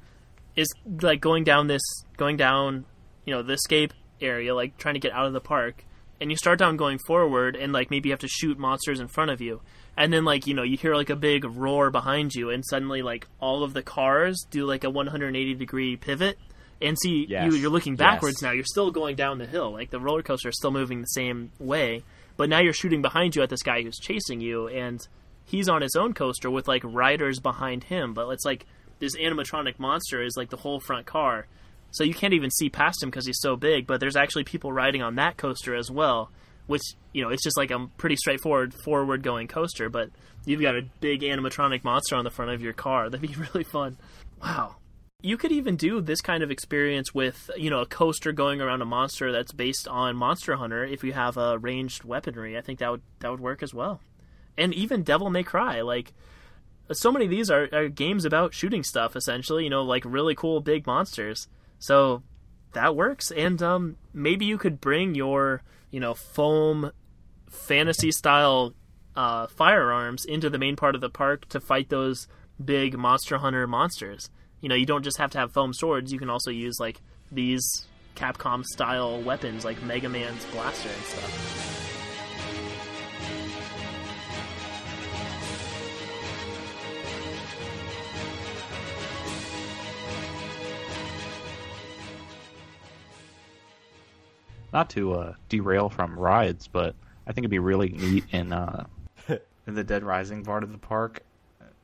[0.57, 0.69] is
[1.01, 1.83] like going down this
[2.17, 2.85] going down,
[3.25, 5.85] you know, the escape area, like trying to get out of the park,
[6.21, 9.09] and you start down going forward, and like maybe you have to shoot monsters in
[9.09, 9.61] front of you,
[9.97, 13.03] and then like you know you hear like a big roar behind you, and suddenly
[13.03, 16.39] like all of the cars do like a 180 degree pivot.
[16.81, 17.45] And see, Yes.
[17.53, 18.43] you, you're looking backwards Yes.
[18.43, 18.53] now.
[18.53, 19.73] You're still going down the hill.
[19.73, 22.05] Like the roller coaster is still moving the same way,
[22.37, 25.01] but now you're shooting behind you at this guy who's chasing you, and
[25.45, 28.15] he's on his own coaster with like riders behind him.
[28.15, 28.65] But it's like
[29.01, 31.47] this animatronic monster is like the whole front car,
[31.91, 33.87] so you can't even see past him because he's so big.
[33.87, 36.31] But there's actually people riding on that coaster as well,
[36.69, 39.89] which you know it's just like a pretty straightforward forward going coaster.
[39.89, 40.11] But
[40.45, 43.11] you've got a big animatronic monster on the front of your car.
[43.11, 43.97] That'd be really fun.
[44.41, 44.77] Wow.
[45.21, 48.83] You could even do this kind of experience with, you know, a coaster going around
[48.83, 52.57] a monster that's based on Monster Hunter if you have a ranged weaponry.
[52.57, 54.01] I think that would that would work as well.
[54.57, 56.13] And even Devil May Cry, like
[56.93, 60.37] so many of these are, are games about shooting stuff essentially, you know, like really
[60.37, 61.49] cool big monsters.
[61.81, 62.23] So
[62.75, 66.93] that works and um maybe you could bring your, you know, foam
[67.51, 68.73] fantasy style
[69.17, 72.29] uh, firearms into the main part of the park to fight those
[72.65, 74.31] big Monster Hunter monsters.
[74.61, 76.13] You know, you don't just have to have foam swords.
[76.13, 77.01] You can also use like
[77.31, 77.87] these
[78.17, 81.65] Capcom style weapons, like Mega Man's blaster and stuff.
[94.73, 96.95] Not to uh, derail from rides, but
[97.27, 98.85] I think it'd be really neat in uh,
[99.29, 101.23] in the Dead Rising part of the park.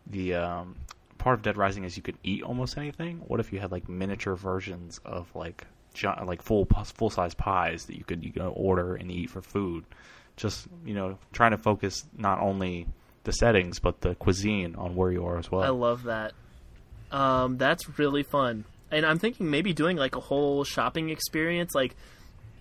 [0.09, 0.77] The um,
[1.25, 3.23] part of Dead Rising is you could eat almost anything.
[3.27, 5.67] What if you had like miniature versions of like
[6.27, 9.85] like full full size pies that you could you know order and eat for food?
[10.37, 12.87] Just you know, trying to focus not only
[13.25, 15.63] the settings but the cuisine on where you are as well.
[15.63, 16.35] I love that.
[17.11, 18.67] Um, that's really fun.
[18.91, 21.97] And I'm thinking maybe doing like a whole shopping experience, like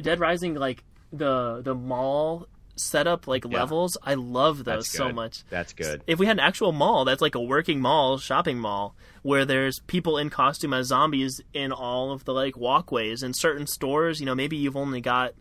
[0.02, 3.60] Dead Rising, like the the mall setup, like Yeah.
[3.60, 3.98] levels.
[4.04, 5.44] I love those so much.
[5.50, 6.04] That's good.
[6.08, 9.80] if we had an actual mall that's like a working mall shopping mall where there's
[9.88, 14.26] people in costume as zombies in all of the like walkways and certain stores you
[14.26, 15.34] know maybe you've only got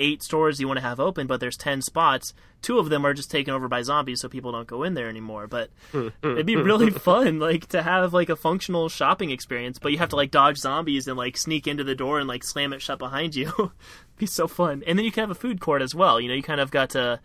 [0.00, 3.14] eight stores you want to have open but there's 10 spots two of them are
[3.14, 5.70] just taken over by zombies so people don't go in there anymore but
[6.22, 10.08] it'd be really fun like to have like a functional shopping experience but you have
[10.08, 12.98] to like dodge zombies and like sneak into the door and like slam it shut
[12.98, 13.72] behind you
[14.16, 16.34] be so fun and then you can have a food court as well you know
[16.34, 17.20] you kind of got to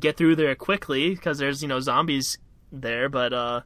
[0.00, 2.38] get through there quickly because there's you know zombies
[2.70, 3.60] there, but uh,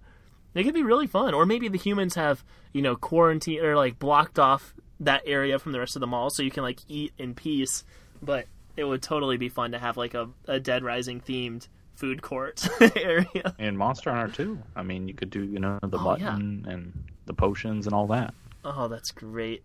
[0.54, 1.34] it could be really fun.
[1.34, 5.72] Or maybe the humans have you know quarantine or like blocked off that area from
[5.72, 7.84] the rest of the mall, so you can like eat in peace.
[8.22, 8.46] But
[8.76, 12.66] it would totally be fun to have like a, a Dead Rising themed food court
[12.96, 13.54] area.
[13.58, 14.58] and Monster Hunter too.
[14.76, 16.34] I mean, you could do you know the Oh, yeah.
[16.34, 18.32] and the potions and all that.
[18.64, 19.62] Oh, that's great.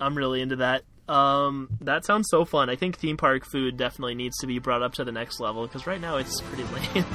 [0.00, 0.82] I'm really into that.
[1.08, 2.68] Um, that sounds so fun.
[2.68, 5.66] I think theme park food definitely needs to be brought up to the next level
[5.66, 6.64] because right now it's pretty
[6.94, 7.06] lame.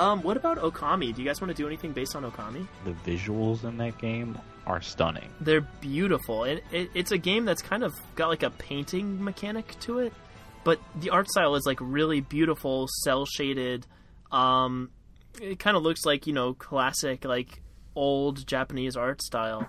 [0.00, 1.14] Um, what about Okami?
[1.14, 2.66] Do you guys want to do anything based on Okami?
[2.86, 5.28] The visuals in that game are stunning.
[5.42, 6.44] They're beautiful.
[6.44, 10.14] It, it, it's a game that's kind of got like a painting mechanic to it,
[10.64, 13.86] but the art style is like really beautiful, cel shaded.
[14.32, 14.90] Um,
[15.38, 17.60] it kind of looks like you know classic like
[17.94, 19.68] old Japanese art style.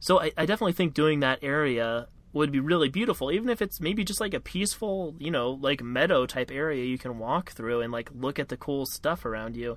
[0.00, 3.80] So I, I definitely think doing that area would be really beautiful, even if it's
[3.80, 7.80] maybe just like a peaceful, you know, like meadow type area you can walk through
[7.82, 9.76] and like look at the cool stuff around you.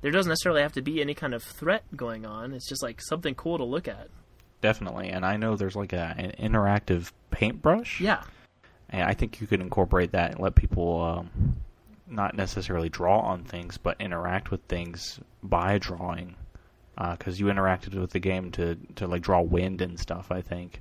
[0.00, 2.52] There doesn't necessarily have to be any kind of threat going on.
[2.52, 4.08] It's just like something cool to look at.
[4.60, 8.00] Definitely, and I know there's like a, an interactive paintbrush.
[8.00, 8.22] Yeah.
[8.90, 11.56] and I think you could incorporate that and let people um,
[12.08, 16.36] not necessarily draw on things, but interact with things by drawing.
[16.96, 20.30] Because you interacted with the game to to like draw wind and stuff.
[20.30, 20.80] I think.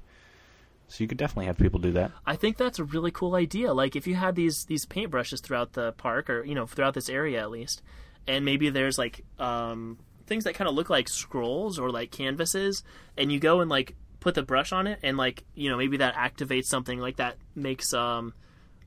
[0.92, 2.12] So you could definitely have people do that.
[2.26, 3.74] I think that's a really cool idea.
[3.74, 7.08] Like if you had these these paintbrushes throughout the park, or you know throughout this
[7.08, 7.82] area at least,
[8.28, 12.84] and maybe there's like um, things that kind of look like scrolls or like canvases,
[13.18, 15.98] and you go and like put the brush on it, and like you know maybe
[15.98, 18.34] that activates something like that makes um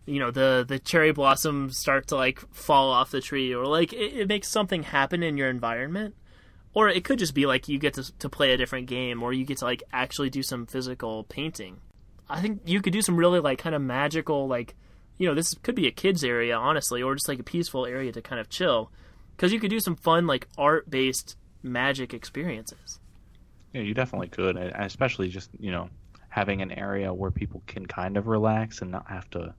[0.05, 3.95] you know the the cherry blossoms start to like fall off the tree or like
[3.95, 6.15] it, it makes something happen in your environment
[6.75, 9.33] or it could just be like you get to, to play a different game or
[9.33, 11.81] you get to like actually do some physical painting
[12.29, 14.75] i think you could do some really like kind of magical like
[15.19, 18.13] you know this could be a kids area honestly or just like a peaceful area
[18.13, 18.91] to kind of chill
[19.37, 22.99] because you could do some fun like art based magic experiences
[23.73, 25.89] Yeah, you definitely could, especially just you know
[26.29, 29.55] having an area where people can kind of relax and not have to,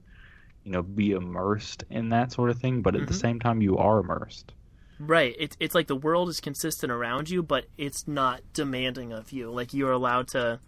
[0.62, 2.82] you know, be immersed in that sort of thing.
[2.82, 3.14] But at the mm-hmm.
[3.14, 4.52] same time, you are immersed.
[4.98, 5.34] Right.
[5.38, 9.50] It's it's like the world is consistent around you, but it's not demanding of you.
[9.50, 10.60] Like you're allowed to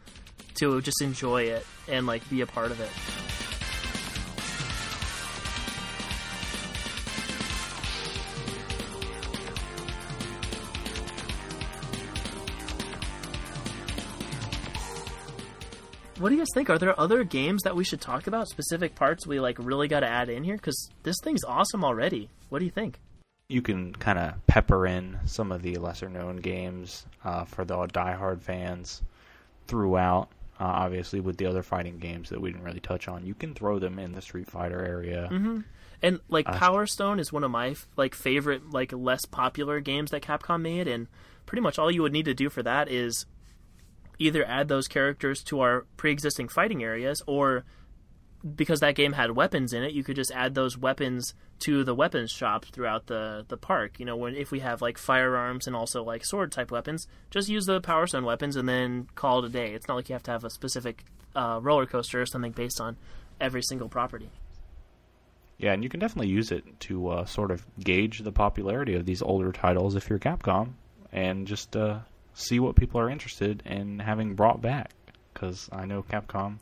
[0.54, 2.90] to just enjoy it and like be a part of it.
[16.18, 16.68] What do you guys think?
[16.68, 18.48] Are there other games that we should talk about?
[18.48, 22.28] Specific parts we like really got to add in here because this thing's awesome already.
[22.48, 22.98] What do you think?
[23.48, 27.76] You can kind of pepper in some of the lesser known games uh, for the
[27.76, 29.00] diehard fans
[29.68, 30.28] throughout.
[30.60, 33.54] Uh, obviously, with the other fighting games that we didn't really touch on, you can
[33.54, 35.28] throw them in the Street Fighter area.
[36.02, 40.10] And like Uh, Power Stone is one of my like favorite like less popular games
[40.10, 41.06] that Capcom made, and
[41.46, 43.26] pretty much all you would need to do for that is
[44.18, 47.64] either add those characters to our pre-existing fighting areas, or
[48.56, 51.94] because that game had weapons in it, you could just add those weapons to the
[51.94, 53.98] weapons shop throughout the the park.
[53.98, 57.48] You know, when if we have like firearms and also like sword type weapons, just
[57.48, 59.74] use the Power Stone weapons and then call it a day.
[59.74, 62.80] It's not like you have to have a specific uh, roller coaster or something based
[62.80, 62.96] on
[63.40, 64.30] every single property.
[65.58, 69.06] Yeah, and you can definitely use it to uh, sort of gauge the popularity of
[69.06, 70.74] these older titles if you're Capcom,
[71.12, 71.98] and just uh,
[72.34, 74.92] see what people are interested in having brought back.
[75.34, 76.58] Because I know Capcom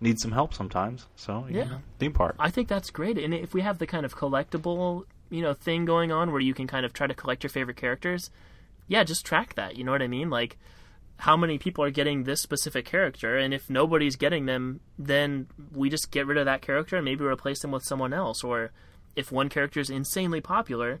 [0.00, 1.06] needs some help sometimes.
[1.16, 1.64] So Yeah.
[1.64, 2.36] know, theme park.
[2.38, 3.18] I think that's great.
[3.18, 6.54] And if we have the kind of collectible, you know, thing going on where you
[6.54, 8.30] can kind of try to collect your favorite characters,
[8.88, 9.76] yeah, just track that.
[9.76, 10.30] You know what I mean?
[10.30, 10.58] Like
[11.18, 15.90] how many people are getting this specific character and if nobody's getting them, then we
[15.90, 18.72] just get rid of that character and maybe replace them with someone else or
[19.14, 21.00] if one character is insanely popular,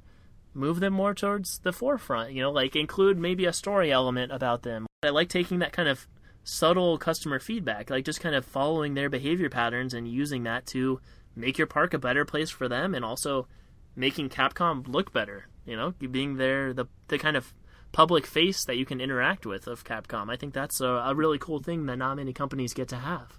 [0.52, 4.62] move them more towards the forefront, you know, like include maybe a story element about
[4.62, 4.84] them.
[5.02, 6.06] I like taking that kind of
[6.44, 11.00] subtle customer feedback, like just kind of following their behavior patterns and using that to
[11.36, 13.46] make your park a better place for them and also
[13.94, 17.54] making Capcom look better, you know, being there the the kind of
[17.92, 20.30] public face that you can interact with of Capcom.
[20.30, 23.38] I think that's a, a really cool thing that not many companies get to have.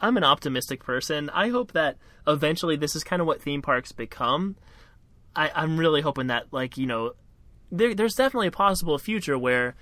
[0.00, 1.30] I'm an optimistic person.
[1.30, 1.96] I hope that
[2.26, 4.56] eventually this is kind of what theme parks become.
[5.36, 7.12] I, I'm really hoping that, like, you know,
[7.70, 9.76] there, there's definitely a possible future where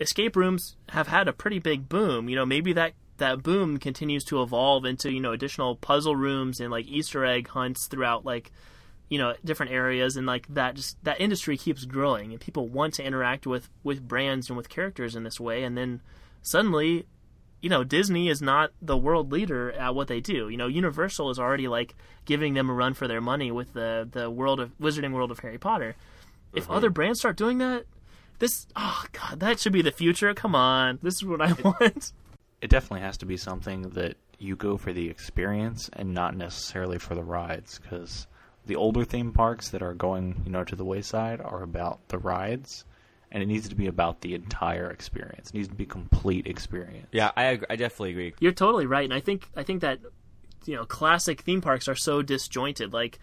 [0.00, 2.28] escape rooms have had a pretty big boom.
[2.28, 6.60] You know, maybe that that boom continues to evolve into you know additional puzzle rooms
[6.60, 8.52] and like Easter egg hunts throughout like
[9.08, 12.94] you know different areas and like that just that industry keeps growing and people want
[12.94, 16.00] to interact with with brands and with characters in this way and then
[16.42, 17.06] suddenly
[17.62, 20.48] you know Disney is not the world leader at what they do.
[20.48, 21.94] You know Universal is already like
[22.24, 25.38] giving them a run for their money with the the world of Wizarding World of
[25.40, 25.96] Harry Potter.
[26.54, 26.72] If mm-hmm.
[26.72, 27.86] other brands start doing that,
[28.38, 30.32] this oh god, that should be the future.
[30.34, 32.12] Come on, this is what I want.
[32.60, 36.98] It definitely has to be something that you go for the experience and not necessarily
[36.98, 37.78] for the rides.
[37.78, 38.26] Because
[38.66, 42.18] the older theme parks that are going, you know, to the wayside are about the
[42.18, 42.84] rides,
[43.30, 45.50] and it needs to be about the entire experience.
[45.50, 47.08] It needs to be complete experience.
[47.12, 48.34] Yeah, I ag- I definitely agree.
[48.40, 50.00] You're totally right, and I think I think that
[50.64, 52.92] you know classic theme parks are so disjointed.
[52.92, 53.18] Like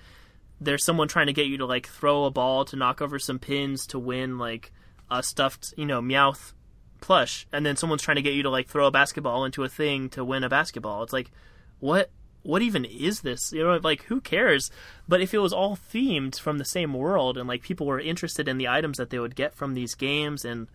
[0.62, 3.40] there's someone trying to get you to like throw a ball to knock over some
[3.40, 4.72] pins to win like
[5.10, 6.54] a stuffed you know Meowth
[7.02, 9.70] plush, and then someone's trying to get you to like throw a basketball into a
[9.70, 11.04] thing to win a basketball.
[11.04, 11.32] It's like
[11.80, 12.10] what
[12.44, 13.52] what even is this?
[13.52, 14.70] You know, like who cares?
[15.08, 18.48] But if it was all themed from the same world and like people were interested
[18.48, 20.68] in the items that they would get from these games and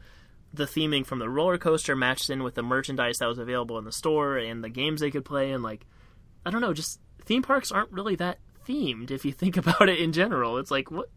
[0.52, 3.84] the theming from the roller coaster matched in with the merchandise that was available in
[3.84, 5.86] the store and the games they could play and like
[6.44, 9.98] I don't know, just theme parks aren't really that themed if you think about it
[9.98, 10.58] in general.
[10.58, 11.10] It's like what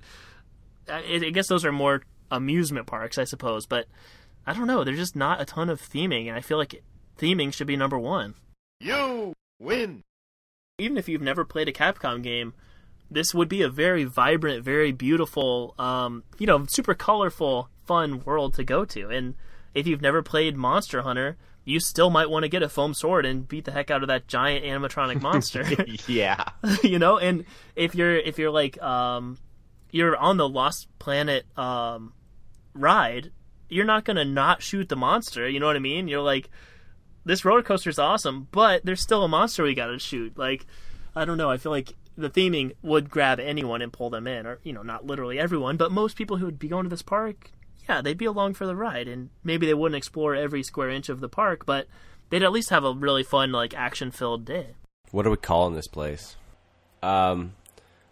[0.90, 3.86] I, I guess those are more amusement parks, I suppose, but
[4.48, 6.82] I don't know, there's just not a ton of theming and I feel like
[7.20, 8.34] theming should be number 1
[8.80, 10.02] You win.
[10.80, 12.53] even if you've never played a Capcom game,
[13.12, 18.53] this would be a very vibrant, very beautiful, um, you know, super colorful, fun world
[18.56, 19.10] to go to.
[19.10, 19.36] And
[19.74, 23.26] if you've never played Monster Hunter, you still might want to get a foam sword
[23.26, 25.64] and beat the heck out of that giant animatronic monster.
[26.08, 26.44] yeah.
[26.84, 27.45] you know, and
[27.76, 29.38] if you're if you're like um,
[29.91, 32.14] you're on the Lost Planet um,
[32.73, 33.31] ride,
[33.69, 35.48] you're not gonna not shoot the monster.
[35.48, 36.07] You know what I mean?
[36.07, 36.49] You're like,
[37.23, 40.38] this roller coaster is awesome, but there's still a monster we gotta shoot.
[40.38, 40.65] Like,
[41.15, 41.49] I don't know.
[41.49, 44.84] I feel like the theming would grab anyone and pull them in, or you know,
[44.84, 47.52] not literally everyone, but most people who would be going to this park,
[47.88, 51.10] yeah, they'd be along for the ride, and maybe they wouldn't explore every square inch
[51.10, 51.88] of the park, but
[52.30, 54.76] they'd at least have a really fun, like action-filled day.
[55.11, 56.35] What are we calling this place?
[57.03, 57.53] Um,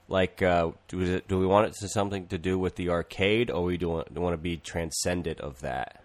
[0.10, 3.49] like, uh, do, we- do we want it to something to do with the arcade,
[3.49, 6.03] or we do want, do want to be transcendent of that?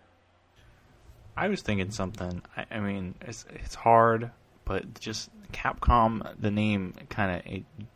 [1.37, 2.43] I was thinking something.
[2.57, 4.31] I, I mean, it's it's hard,
[4.65, 6.33] but just Capcom.
[6.39, 7.87] The name kind of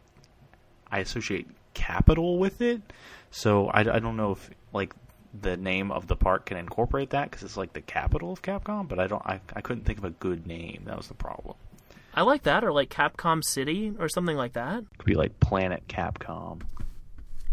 [0.91, 2.83] I associate capital with it,
[3.31, 4.93] so I, I don't know if like
[5.41, 8.89] the name of the park can incorporate that because it's like the capital of Capcom.
[8.89, 9.23] But I don't.
[9.25, 10.83] I I couldn't think of a good name.
[10.87, 11.55] That was the problem.
[12.19, 14.83] I like that, or like Capcom City, or something like that.
[14.99, 16.63] Could be like Planet Capcom.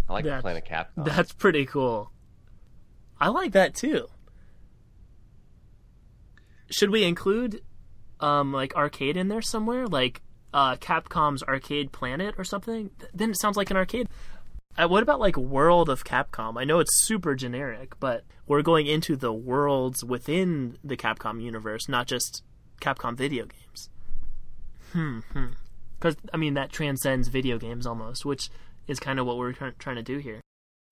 [0.09, 1.05] I like That's- Planet Capcom.
[1.05, 2.11] That's pretty cool.
[3.21, 4.07] I like that too.
[6.71, 7.61] Should we include
[8.19, 9.85] um like arcade in there somewhere?
[9.85, 12.89] Like uh Capcom's Arcade Planet or something?
[12.99, 14.09] Th- Then it sounds like an arcade.
[14.77, 16.59] Uh, what about like World of Capcom?
[16.59, 21.87] I know it's super generic, but we're going into the worlds within the Capcom universe,
[21.87, 22.43] not just
[22.81, 23.61] Capcom video games.
[24.95, 25.19] Hmm.
[25.99, 28.49] Because I mean that transcends video games almost, which
[28.87, 30.39] is kind of what we're trying to do here.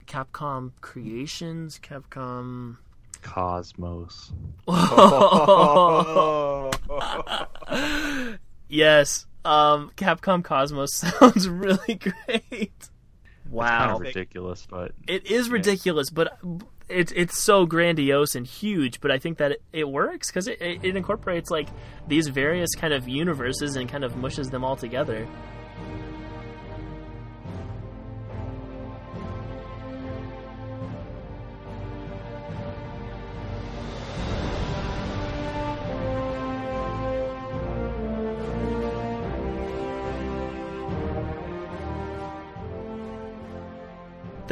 [0.05, 2.77] Capcom Creations, Capcom.
[3.21, 4.33] Cosmos.
[8.67, 12.11] yes, um, Capcom Cosmos sounds really great.
[12.49, 12.69] Kind
[13.49, 16.37] Wow, of ridiculous, but it is ridiculous, but
[16.89, 19.01] it's it's so grandiose and huge.
[19.01, 21.67] But I think that it, it works because it, it it incorporates like
[22.07, 25.27] these various kind of universes and kind of mushes them all together.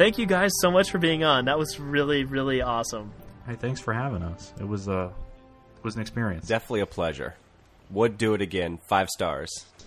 [0.02, 1.44] Thank you guys so much for being on.
[1.44, 3.12] That was really really awesome.
[3.46, 4.52] hey, thanks for having us.
[4.58, 5.12] It was uh,
[5.76, 6.48] it was an experience.
[6.48, 7.36] Definitely a pleasure.
[7.88, 8.78] Would do it again.
[8.78, 9.64] Five stars.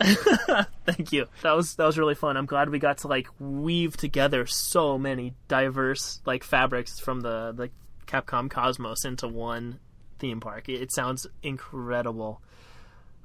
[0.86, 1.26] Thank you.
[1.42, 2.38] That was that was really fun.
[2.38, 7.52] I'm glad we got to like weave together so many diverse like fabrics from the
[7.52, 7.70] the
[8.08, 9.80] Capcom Cosmos into one
[10.20, 10.70] theme park.
[10.70, 12.42] It, it sounds incredible.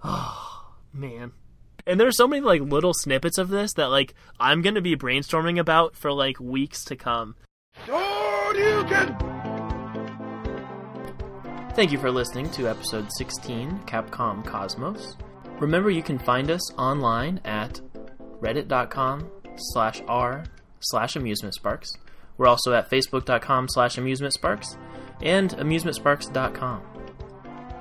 [0.02, 1.30] Oh man.
[1.86, 4.96] And there's so many like little snippets of this that like I'm going to be
[4.96, 7.36] brainstorming about for like weeks to come.
[7.86, 9.40] Shoryuken!
[11.74, 15.16] Thank you for listening to episode 16, Capcom Cosmos.
[15.60, 17.80] Remember, you can find us online at
[18.40, 20.44] reddit.com slash r
[20.80, 21.92] slash amusement sparks.
[22.38, 24.76] We're also at facebook.com slash amusement sparks
[25.22, 26.82] and amusementsparks.com.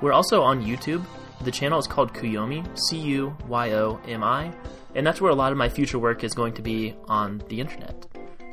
[0.00, 1.04] We're also on YouTube.
[1.42, 4.52] The channel is called Cuyomi, C U Y O M I,
[4.94, 7.60] and that's where a lot of my future work is going to be on the
[7.60, 8.06] internet.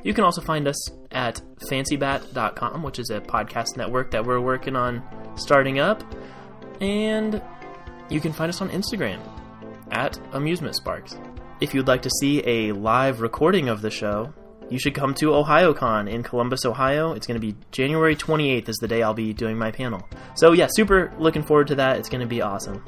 [0.03, 4.75] You can also find us at fancybat.com, which is a podcast network that we're working
[4.75, 5.03] on
[5.35, 6.03] starting up.
[6.79, 7.41] And
[8.09, 9.19] you can find us on Instagram
[9.91, 11.17] at Amusement Sparks.
[11.59, 14.33] If you'd like to see a live recording of the show,
[14.69, 17.13] you should come to OhioCon in Columbus, Ohio.
[17.13, 20.07] It's going to be January 28th is the day I'll be doing my panel.
[20.35, 21.97] So yeah, super looking forward to that.
[21.97, 22.83] It's going to be awesome.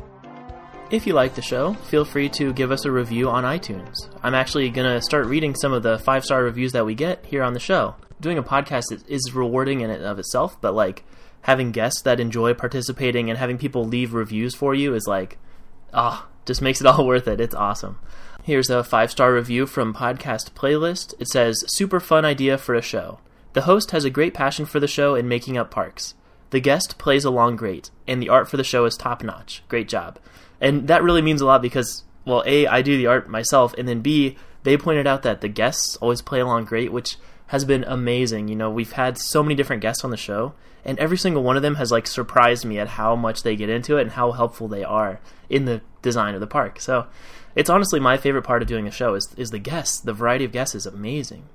[0.91, 3.95] If you like the show, feel free to give us a review on iTunes.
[4.23, 7.25] I'm actually going to start reading some of the five star reviews that we get
[7.25, 7.95] here on the show.
[8.19, 11.05] Doing a podcast is, rewarding in and of itself, but like
[11.41, 15.37] having guests that enjoy participating and having people leave reviews for you is like,
[15.93, 17.39] ah, just makes it all worth it.
[17.39, 17.99] It's awesome.
[18.49, 21.13] Here's a five star review from Podcast Playlist.
[21.19, 23.19] It says, Super fun idea for a show.
[23.53, 26.15] The host has a great passion for the show and making up parks.
[26.49, 29.61] The guest plays along great, and the art for the show is top notch.
[29.67, 30.17] Great job.
[30.59, 33.87] And that really means a lot because, well, A, I do the art myself, and
[33.87, 37.17] then B, they pointed out that the guests always play along great, which
[37.49, 38.47] has been amazing.
[38.47, 41.55] You know, we've had so many different guests on the show, and every single one
[41.55, 44.31] of them has like surprised me at how much they get into it and how
[44.31, 45.19] helpful they are
[45.51, 46.79] in the design of the park.
[46.79, 47.05] So,
[47.55, 49.99] it's honestly my favorite part of doing a show is is the guests.
[49.99, 51.45] The variety of guests is amazing.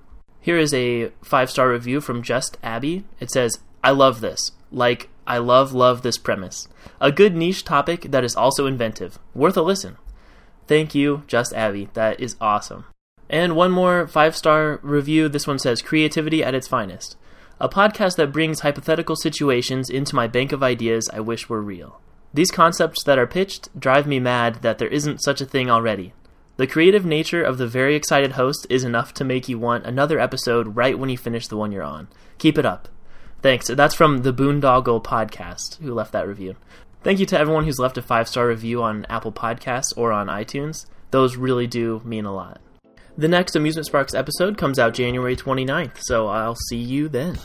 [0.40, 3.04] Here is a five star review from Just Abby.
[3.18, 4.52] It says, I love this.
[4.70, 6.68] Like, I love, love this premise.
[7.00, 9.18] A good niche topic that is also inventive.
[9.34, 9.96] Worth a listen.
[10.66, 11.88] Thank you, Just Abby.
[11.94, 12.84] That is awesome.
[13.30, 15.30] And one more five star review.
[15.30, 17.16] This one says, Creativity at its finest.
[17.58, 22.00] A podcast that brings hypothetical situations into my bank of ideas I wish were real.
[22.34, 26.12] These concepts that are pitched drive me mad that there isn't such a thing already.
[26.56, 30.18] The creative nature of the very excited host is enough to make you want another
[30.18, 32.08] episode right when you finish the one you're on.
[32.38, 32.88] Keep it up.
[33.40, 33.68] Thanks.
[33.68, 36.56] That's from the Boondoggle podcast, who left that review.
[37.04, 40.26] Thank you to everyone who's left a five star review on Apple Podcasts or on
[40.26, 40.86] iTunes.
[41.12, 42.60] Those really do mean a lot.
[43.16, 47.38] The next Amusement Sparks episode comes out January 29th, so I'll see you then.